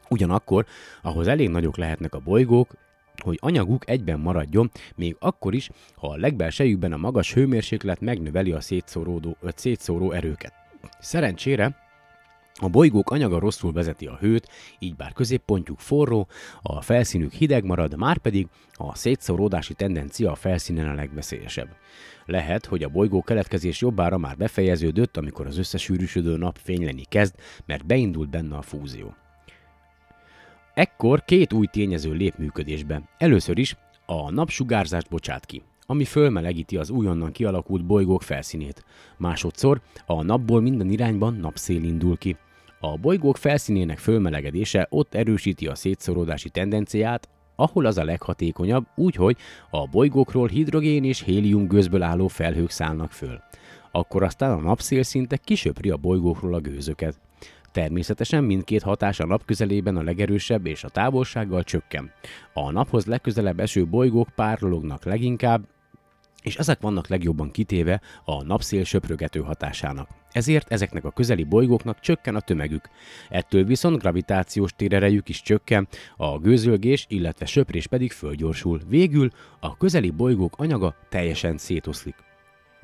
[0.08, 0.66] Ugyanakkor,
[1.02, 2.74] ahhoz elég nagyok lehetnek a bolygók,
[3.16, 8.60] hogy anyaguk egyben maradjon, még akkor is, ha a legbelsejükben a magas hőmérséklet megnöveli a
[8.60, 10.63] szétszóródó, a szétszóró erőket.
[11.01, 11.82] Szerencsére
[12.61, 16.28] a bolygók anyaga rosszul vezeti a hőt, így bár középpontjuk forró,
[16.62, 21.68] a felszínük hideg marad, már pedig a szétszóródási tendencia a felszínen a legveszélyesebb.
[22.24, 27.35] Lehet, hogy a bolygó keletkezés jobbára már befejeződött, amikor az összesűrűsödő nap fényleni kezd,
[27.66, 29.14] mert beindult benne a fúzió.
[30.74, 33.03] Ekkor két új tényező lép működésbe.
[33.18, 33.76] Először is
[34.07, 38.85] a napsugárzást bocsát ki, ami fölmelegíti az újonnan kialakult bolygók felszínét.
[39.16, 42.37] Másodszor a napból minden irányban napszél indul ki.
[42.80, 49.37] A bolygók felszínének fölmelegedése ott erősíti a szétszorodási tendenciát, ahol az a leghatékonyabb, úgyhogy
[49.70, 53.41] a bolygókról hidrogén és hélium gőzből álló felhők szállnak föl.
[53.93, 57.20] Akkor aztán a napszél szinte kisöpri a bolygókról a gőzöket.
[57.72, 62.12] Természetesen mindkét hatás a nap közelében a legerősebb és a távolsággal csökken.
[62.53, 65.66] A naphoz legközelebb eső bolygók párolognak leginkább,
[66.45, 70.09] és ezek vannak legjobban kitéve a napszél söprögető hatásának.
[70.32, 72.88] Ezért ezeknek a közeli bolygóknak csökken a tömegük.
[73.28, 78.80] Ettől viszont gravitációs térerejük is csökken, a gőzölgés, illetve söprés pedig fölgyorsul.
[78.88, 79.30] Végül
[79.61, 82.14] a közeli bolygók anyaga teljesen szétoszlik.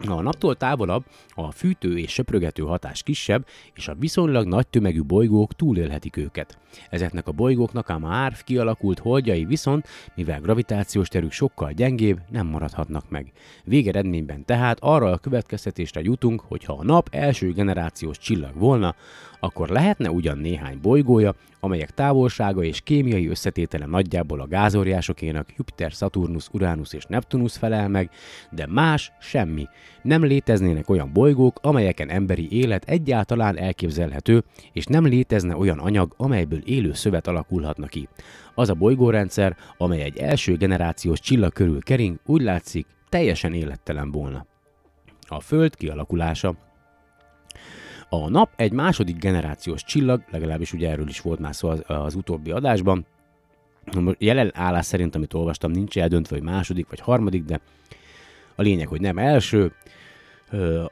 [0.08, 5.54] A naptól távolabb a fűtő és söprögető hatás kisebb, és a viszonylag nagy tömegű bolygók
[5.54, 6.58] túlélhetik őket.
[6.90, 13.10] Ezeknek a bolygóknak a már kialakult holdjai viszont, mivel gravitációs terük sokkal gyengébb, nem maradhatnak
[13.10, 13.32] meg.
[13.64, 18.94] Végeredményben tehát arra a következtetésre jutunk, hogy ha a nap első generációs csillag volna,
[19.40, 26.48] akkor lehetne ugyan néhány bolygója, amelyek távolsága és kémiai összetétele nagyjából a gázóriásokénak Jupiter, Saturnus,
[26.52, 28.10] Uranus és Neptunus felel meg,
[28.50, 29.66] de más semmi.
[30.02, 36.60] Nem léteznének olyan bolygók, amelyeken emberi élet egyáltalán elképzelhető, és nem létezne olyan anyag, amelyből
[36.64, 38.08] élő szövet alakulhatna ki.
[38.54, 44.46] Az a bolygórendszer, amely egy első generációs csillag körül kering, úgy látszik, teljesen élettelen volna.
[45.26, 46.54] A Föld kialakulása
[48.10, 52.14] a nap egy második generációs csillag, legalábbis ugye erről is volt már szó az, az
[52.14, 53.06] utóbbi adásban.
[54.18, 57.60] Jelen állás szerint, amit olvastam, nincs eldöntve, hogy második vagy harmadik, de
[58.54, 59.72] a lényeg, hogy nem első,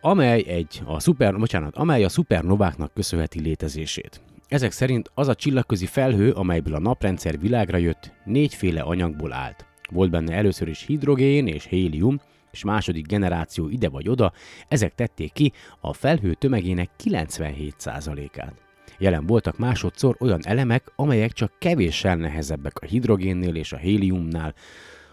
[0.01, 4.21] amely egy a szuper, bocsánat, amely a szupernováknak köszönheti létezését.
[4.49, 9.67] Ezek szerint az a csillagközi felhő, amelyből a naprendszer világra jött, négyféle anyagból állt.
[9.91, 12.21] Volt benne először is hidrogén és hélium,
[12.51, 14.33] és második generáció ide vagy oda,
[14.69, 18.55] ezek tették ki a felhő tömegének 97%-át.
[18.99, 24.55] Jelen voltak másodszor olyan elemek, amelyek csak kevéssel nehezebbek a hidrogénnél és a héliumnál,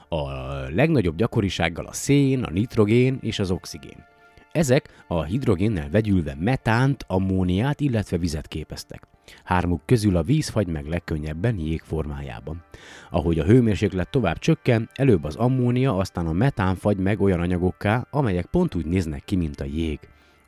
[0.08, 0.30] a
[0.70, 4.15] legnagyobb gyakorisággal a szén, a nitrogén és az oxigén.
[4.56, 9.08] Ezek a hidrogénnel vegyülve metánt, ammóniát, illetve vizet képeztek.
[9.44, 12.64] Hármuk közül a víz fagy meg legkönnyebben jég formájában.
[13.10, 18.08] Ahogy a hőmérséklet tovább csökken, előbb az ammónia, aztán a metán fagy meg olyan anyagokká,
[18.12, 20.00] amelyek pont úgy néznek ki, mint a jég.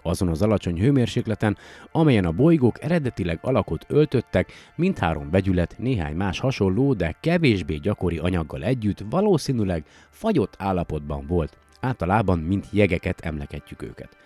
[0.01, 1.57] Azon az alacsony hőmérsékleten,
[1.91, 8.63] amelyen a bolygók eredetileg alakot öltöttek, mindhárom vegyület néhány más hasonló, de kevésbé gyakori anyaggal
[8.63, 11.57] együtt valószínűleg fagyott állapotban volt.
[11.79, 14.17] Általában mint jegeket emlegetjük őket.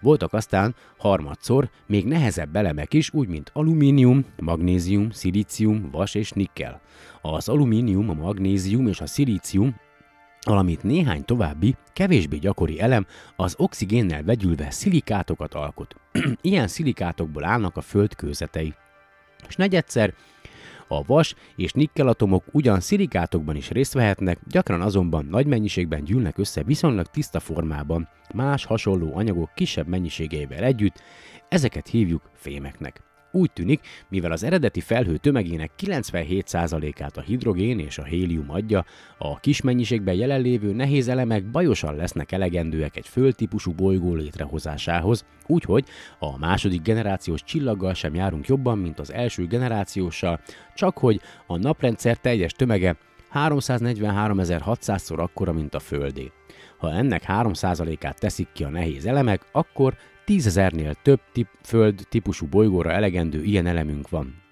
[0.00, 6.80] Voltak aztán harmadszor még nehezebb elemek is, úgy mint alumínium, magnézium, szilícium, vas és nikkel.
[7.20, 9.76] Az alumínium, a magnézium és a szilícium
[10.46, 15.94] valamint néhány további, kevésbé gyakori elem az oxigénnel vegyülve szilikátokat alkot.
[16.40, 18.74] Ilyen szilikátokból állnak a föld kőzetei.
[19.48, 20.14] És negyedszer
[20.96, 26.62] a vas és nikkelatomok ugyan szilikátokban is részt vehetnek, gyakran azonban nagy mennyiségben gyűlnek össze
[26.62, 31.02] viszonylag tiszta formában, más hasonló anyagok kisebb mennyiségeivel együtt,
[31.48, 33.11] ezeket hívjuk fémeknek.
[33.34, 38.84] Úgy tűnik, mivel az eredeti felhő tömegének 97%-át a hidrogén és a hélium adja,
[39.18, 45.84] a kis mennyiségben jelenlévő nehéz elemek bajosan lesznek elegendőek egy földtípusú bolygó létrehozásához, úgyhogy
[46.18, 50.40] a második generációs csillaggal sem járunk jobban, mint az első generációssal,
[50.74, 52.96] csak hogy a naprendszer teljes tömege
[53.34, 56.32] 343.600-szor akkora, mint a Földé.
[56.78, 62.92] Ha ennek 3%-át teszik ki a nehéz elemek, akkor tízezernél több tip, föld típusú bolygóra
[62.92, 64.42] elegendő ilyen elemünk van.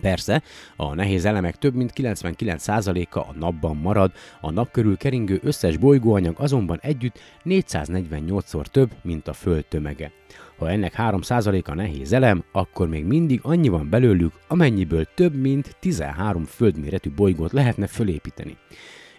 [0.00, 0.42] Persze,
[0.76, 6.34] a nehéz elemek több mint 99%-a a napban marad, a nap körül keringő összes bolygóanyag
[6.38, 10.12] azonban együtt 448-szor több, mint a Föld tömege.
[10.58, 16.44] Ha ennek 3%-a nehéz elem, akkor még mindig annyi van belőlük, amennyiből több mint 13
[16.44, 18.56] földméretű bolygót lehetne fölépíteni.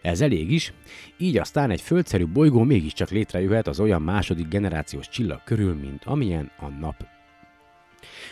[0.02, 0.74] Ez elég is,
[1.18, 6.52] így aztán egy földszerű bolygó mégiscsak létrejöhet az olyan második generációs csillag körül, mint amilyen
[6.60, 7.06] a nap.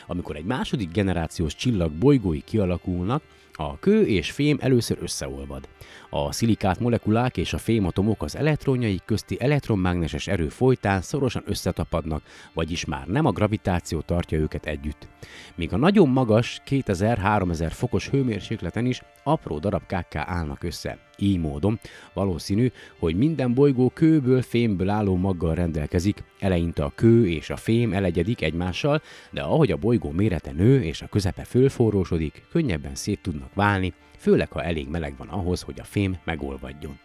[0.08, 5.68] Amikor egy második generációs csillag bolygói kialakulnak, a kő és fém először összeolvad.
[6.12, 12.86] A szilikát molekulák és a fématomok az elektronjai közti elektronmágneses erő folytán szorosan összetapadnak, vagyis
[12.86, 15.08] már nem a gravitáció tartja őket együtt.
[15.56, 20.98] Míg a nagyon magas 2000-3000 fokos hőmérsékleten is apró darabkákká állnak össze.
[21.18, 21.80] Így módon
[22.14, 27.94] valószínű, hogy minden bolygó kőből, fémből álló maggal rendelkezik, eleinte a kő és a fém
[27.94, 29.02] elegyedik egymással,
[29.32, 34.52] de ahogy a bolygó mérete nő és a közepe fölforrósodik, könnyebben szét tudnak válni, főleg
[34.52, 37.00] ha elég meleg van ahhoz, hogy a fém megolvadjon.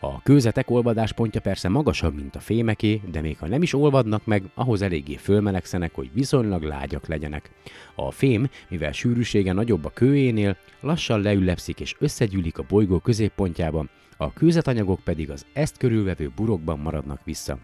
[0.00, 4.42] A kőzetek olvadáspontja persze magasabb, mint a fémeké, de még ha nem is olvadnak meg,
[4.54, 7.50] ahhoz eléggé fölmelegszenek, hogy viszonylag lágyak legyenek.
[7.94, 14.32] A fém, mivel sűrűsége nagyobb a kőénél, lassan leülepszik és összegyűlik a bolygó középpontjában, a
[14.32, 17.58] kőzetanyagok pedig az ezt körülvevő burokban maradnak vissza.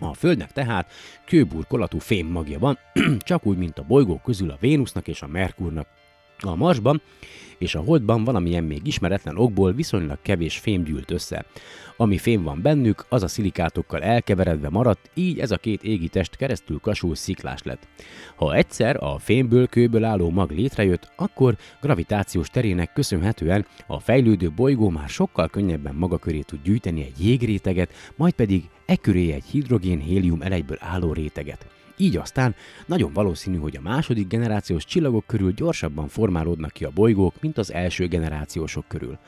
[0.00, 0.92] A Földnek tehát
[1.26, 2.78] kőburkolatú fém magja van,
[3.18, 5.88] csak úgy, mint a bolygók közül a Vénusznak és a Merkurnak.
[6.38, 7.02] A Marsban
[7.58, 11.44] és a Holdban valamilyen még ismeretlen okból viszonylag kevés fém gyűlt össze.
[11.96, 16.36] Ami fém van bennük, az a szilikátokkal elkeveredve maradt, így ez a két égi test
[16.36, 17.88] keresztül kasul sziklás lett.
[18.36, 24.88] Ha egyszer a fémből, kőből álló mag létrejött, akkor gravitációs terének köszönhetően a fejlődő bolygó
[24.88, 30.42] már sokkal könnyebben maga köré tud gyűjteni egy jégréteget, majd pedig e köré egy hidrogén-hélium
[30.42, 31.73] elejből álló réteget.
[31.96, 32.54] Így aztán
[32.86, 37.72] nagyon valószínű, hogy a második generációs csillagok körül gyorsabban formálódnak ki a bolygók, mint az
[37.72, 39.18] első generációsok körül.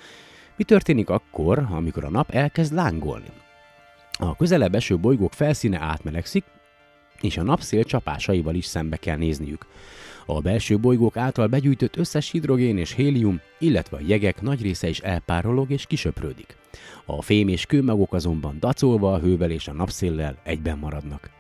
[0.57, 3.31] Mi történik akkor, amikor a nap elkezd lángolni?
[4.19, 6.45] A közelebb eső bolygók felszíne átmelegszik,
[7.21, 9.67] és a napszél csapásaival is szembe kell nézniük.
[10.27, 14.99] A belső bolygók által begyűjtött összes hidrogén és hélium, illetve a jegek nagy része is
[14.99, 16.57] elpárolog és kisöprődik.
[17.05, 21.36] A fém és kőmagok azonban dacolva a hővel és a napszéllel egyben maradnak.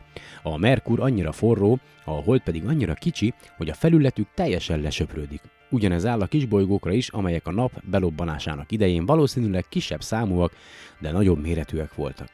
[0.46, 5.40] A Merkur annyira forró, a Hold pedig annyira kicsi, hogy a felületük teljesen lesöprődik.
[5.70, 10.52] Ugyanez áll a kisbolygókra is, amelyek a nap belobbanásának idején valószínűleg kisebb számúak,
[11.00, 12.28] de nagyobb méretűek voltak.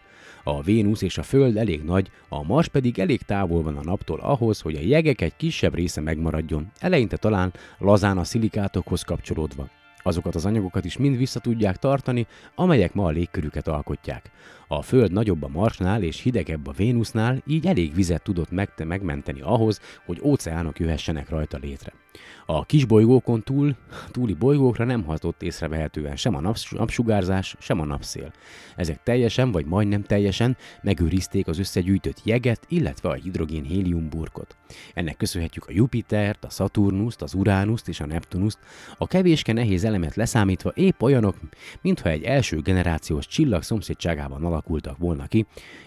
[0.45, 4.21] A Vénusz és a Föld elég nagy, a Mars pedig elég távol van a naptól
[4.21, 9.69] ahhoz, hogy a jegek egy kisebb része megmaradjon, eleinte talán lazán a szilikátokhoz kapcsolódva.
[10.03, 14.31] Azokat az anyagokat is mind vissza tudják tartani, amelyek ma a légkörüket alkotják.
[14.69, 19.41] A Föld nagyobb a Marsnál és hidegebb a Vénusznál, így elég vizet tudott meg- megmenteni
[19.41, 21.93] ahhoz, hogy óceánok jöhessenek rajta létre.
[22.47, 23.77] A kis bolygókon túl,
[24.11, 28.33] túli bolygókra nem hatott észrevehetően sem a naps- napsugárzás, sem a napszél.
[28.77, 34.57] Ezek teljesen vagy majdnem teljesen megőrizték az összegyűjtött jeget, illetve a hidrogén-hélium burkot.
[34.95, 38.59] Ennek köszönhetjük a Jupitert, a Saturnust, az Uránuszt és a Neptunuszt,
[38.99, 41.37] a kevéske nehéz elemet leszámítva épp olyanok,
[41.81, 45.47] mintha egy első generációs csillag szomszédságában alakultak volna ki,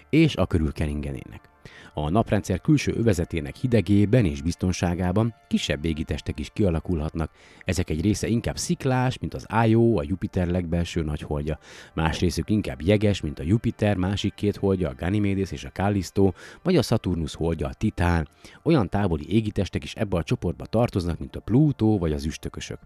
[0.10, 1.55] és a körül keringenének.
[1.98, 7.32] A naprendszer külső övezetének hidegében és biztonságában kisebb égitestek is kialakulhatnak.
[7.66, 11.60] Ezek egy része inkább sziklás, mint az Io, a Jupiter legbelső nagyholdja.
[11.94, 16.32] Más részük inkább jeges, mint a Jupiter másik két holdja, a Ganymedes és a Callisto,
[16.64, 18.28] vagy a Saturnus holdja, a Titán.
[18.64, 22.80] Olyan távoli égitestek is ebbe a csoportba tartoznak, mint a Plutó vagy az üstökösök.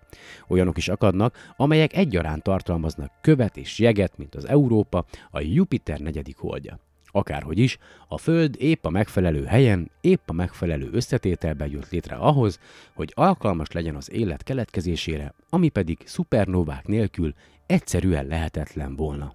[0.47, 6.37] Olyanok is akadnak, amelyek egyaránt tartalmaznak követ és jeget, mint az Európa, a Jupiter negyedik
[6.37, 6.79] holdja.
[7.11, 12.59] Akárhogy is, a Föld épp a megfelelő helyen, épp a megfelelő összetételben jött létre ahhoz,
[12.93, 17.33] hogy alkalmas legyen az élet keletkezésére, ami pedig szupernovák nélkül
[17.65, 19.33] egyszerűen lehetetlen volna.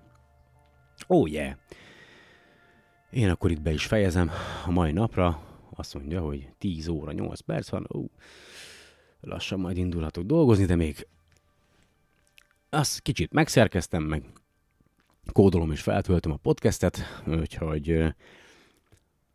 [1.09, 1.55] Ó, oh yeah!
[3.11, 4.31] Én akkor itt be is fejezem
[4.66, 5.43] a mai napra.
[5.75, 7.87] Azt mondja, hogy 10 óra 8 perc van.
[7.95, 8.05] Ó,
[9.20, 11.07] lassan majd indulhatok dolgozni, de még
[12.70, 14.25] azt kicsit megszerkeztem, meg
[15.33, 18.14] kódolom és feltöltöm a podcastet, úgyhogy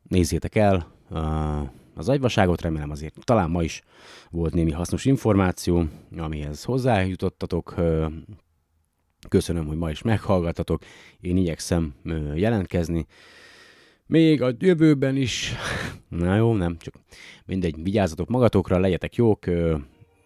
[0.04, 0.92] nézzétek el
[1.96, 3.82] az agyvaságot, remélem azért talán ma is
[4.30, 5.84] volt némi hasznos információ,
[6.18, 7.76] amihez hozzájutottatok.
[9.30, 10.82] Köszönöm, hogy ma is meghallgattatok.
[11.22, 11.94] Én igyekszem
[12.36, 13.06] jelentkezni.
[14.06, 15.54] Még a jövőben is.
[16.08, 16.94] Na jó, nem, csak
[17.46, 19.46] mindegy, vigyázzatok magatokra, legyetek jók.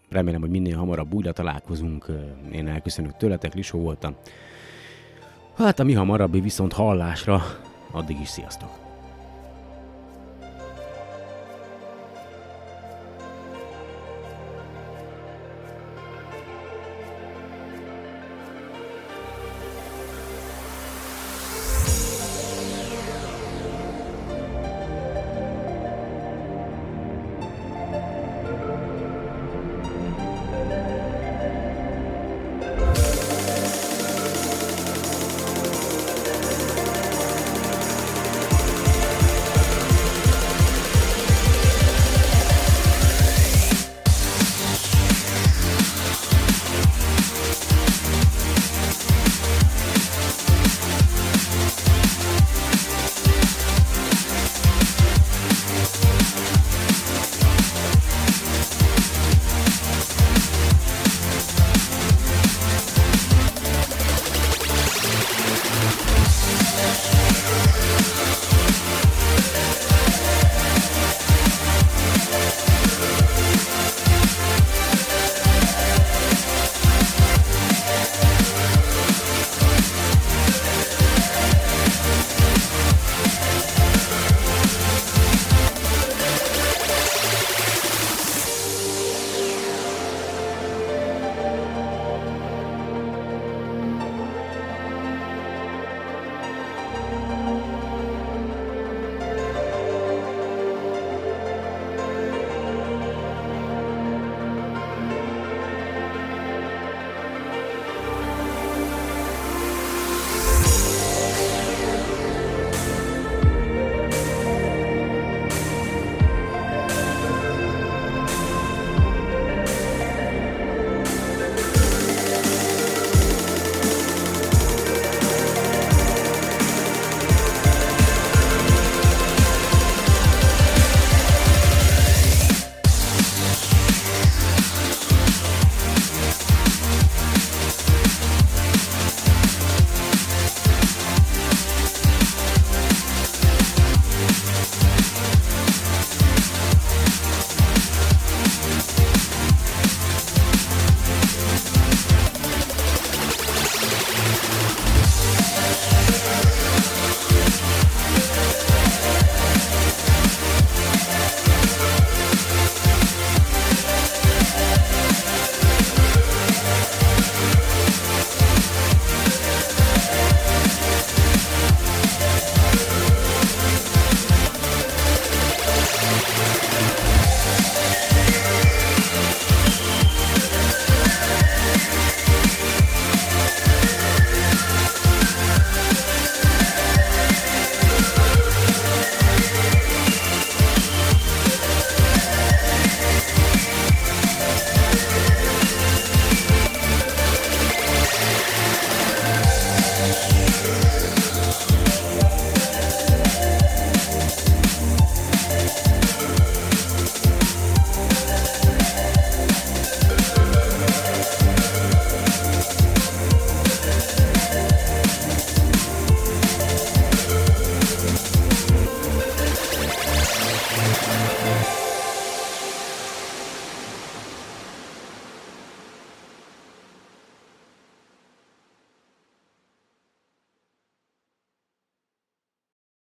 [0.08, 2.06] Remélem, hogy minél hamarabb újra találkozunk.
[2.52, 4.16] Én elköszönök tőletek, Lisó voltam.
[5.56, 7.42] Hát a mi hamarabbi viszont hallásra.
[7.90, 8.83] Addig is sziasztok!